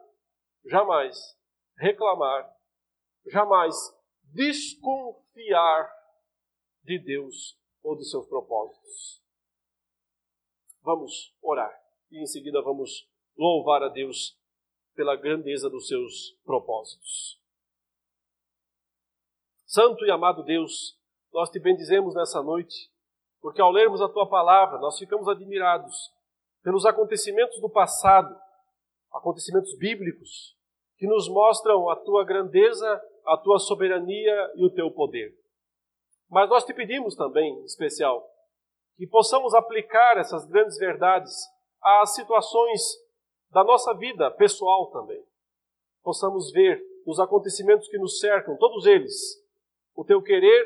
jamais 0.65 1.17
reclamar, 1.77 2.49
jamais 3.27 3.75
desconfiar 4.33 5.91
de 6.83 6.99
Deus 6.99 7.57
ou 7.81 7.95
dos 7.95 8.09
seus 8.09 8.27
propósitos. 8.27 9.21
Vamos 10.81 11.33
orar 11.41 11.73
e 12.11 12.21
em 12.21 12.25
seguida 12.25 12.61
vamos 12.61 13.09
louvar 13.37 13.83
a 13.83 13.89
Deus 13.89 14.37
pela 14.95 15.15
grandeza 15.15 15.69
dos 15.69 15.87
seus 15.87 16.37
propósitos. 16.45 17.41
Santo 19.65 20.05
e 20.05 20.11
amado 20.11 20.43
Deus, 20.43 20.99
nós 21.33 21.49
te 21.49 21.59
bendizemos 21.59 22.13
nessa 22.13 22.43
noite, 22.43 22.91
porque 23.41 23.59
ao 23.59 23.71
lermos 23.71 24.01
a 24.01 24.09
tua 24.09 24.29
palavra, 24.29 24.77
nós 24.77 24.99
ficamos 24.99 25.27
admirados 25.27 26.13
pelos 26.61 26.85
acontecimentos 26.85 27.59
do 27.59 27.69
passado, 27.69 28.39
acontecimentos 29.13 29.77
bíblicos, 29.77 30.55
que 30.97 31.07
nos 31.07 31.29
mostram 31.29 31.89
a 31.89 31.95
tua 31.95 32.23
grandeza 32.23 33.01
a 33.25 33.37
tua 33.37 33.59
soberania 33.59 34.51
e 34.55 34.65
o 34.65 34.69
teu 34.69 34.91
poder. 34.91 35.33
Mas 36.29 36.49
nós 36.49 36.65
te 36.65 36.73
pedimos 36.73 37.15
também, 37.15 37.53
em 37.53 37.65
especial, 37.65 38.27
que 38.97 39.07
possamos 39.07 39.53
aplicar 39.53 40.17
essas 40.17 40.45
grandes 40.45 40.77
verdades 40.77 41.33
às 41.81 42.13
situações 42.13 42.81
da 43.51 43.63
nossa 43.63 43.93
vida 43.93 44.29
pessoal 44.31 44.91
também. 44.91 45.23
Possamos 46.03 46.51
ver 46.51 46.81
nos 47.05 47.19
acontecimentos 47.19 47.87
que 47.87 47.97
nos 47.97 48.19
cercam, 48.19 48.57
todos 48.57 48.85
eles, 48.85 49.13
o 49.95 50.03
teu 50.03 50.21
querer, 50.21 50.65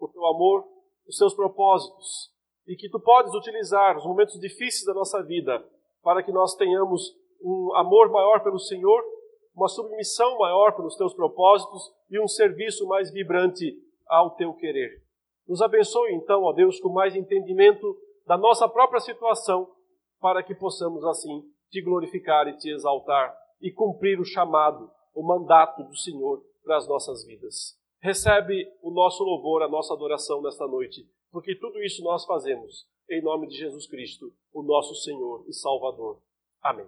o 0.00 0.08
teu 0.08 0.24
amor, 0.26 0.66
os 1.06 1.16
teus 1.16 1.34
propósitos, 1.34 2.32
e 2.66 2.76
que 2.76 2.88
tu 2.88 3.00
podes 3.00 3.34
utilizar 3.34 3.96
os 3.96 4.04
momentos 4.04 4.38
difíceis 4.38 4.84
da 4.84 4.94
nossa 4.94 5.22
vida 5.22 5.66
para 6.02 6.22
que 6.22 6.30
nós 6.30 6.54
tenhamos 6.54 7.16
um 7.42 7.74
amor 7.74 8.10
maior 8.10 8.42
pelo 8.42 8.58
Senhor 8.58 9.02
uma 9.58 9.68
submissão 9.68 10.38
maior 10.38 10.76
pelos 10.76 10.94
teus 10.94 11.12
propósitos 11.12 11.92
e 12.08 12.20
um 12.20 12.28
serviço 12.28 12.86
mais 12.86 13.10
vibrante 13.10 13.76
ao 14.06 14.30
teu 14.36 14.54
querer. 14.54 15.02
Nos 15.48 15.60
abençoe 15.60 16.14
então, 16.14 16.44
ó 16.44 16.52
Deus, 16.52 16.78
com 16.78 16.90
mais 16.90 17.16
entendimento 17.16 17.96
da 18.24 18.38
nossa 18.38 18.68
própria 18.68 19.00
situação, 19.00 19.68
para 20.20 20.42
que 20.42 20.54
possamos 20.54 21.04
assim 21.04 21.42
te 21.70 21.82
glorificar 21.82 22.46
e 22.46 22.56
te 22.56 22.70
exaltar 22.70 23.36
e 23.60 23.72
cumprir 23.72 24.20
o 24.20 24.24
chamado, 24.24 24.88
o 25.12 25.26
mandato 25.26 25.82
do 25.82 25.96
Senhor 25.96 26.40
para 26.62 26.76
as 26.76 26.86
nossas 26.86 27.24
vidas. 27.26 27.76
Recebe 28.00 28.64
o 28.80 28.92
nosso 28.92 29.24
louvor, 29.24 29.62
a 29.62 29.68
nossa 29.68 29.92
adoração 29.92 30.40
nesta 30.40 30.68
noite, 30.68 31.04
porque 31.32 31.56
tudo 31.56 31.82
isso 31.82 32.02
nós 32.04 32.24
fazemos 32.24 32.86
em 33.10 33.22
nome 33.22 33.48
de 33.48 33.56
Jesus 33.56 33.88
Cristo, 33.88 34.32
o 34.52 34.62
nosso 34.62 34.94
Senhor 34.94 35.44
e 35.48 35.52
Salvador. 35.52 36.20
Amém. 36.62 36.86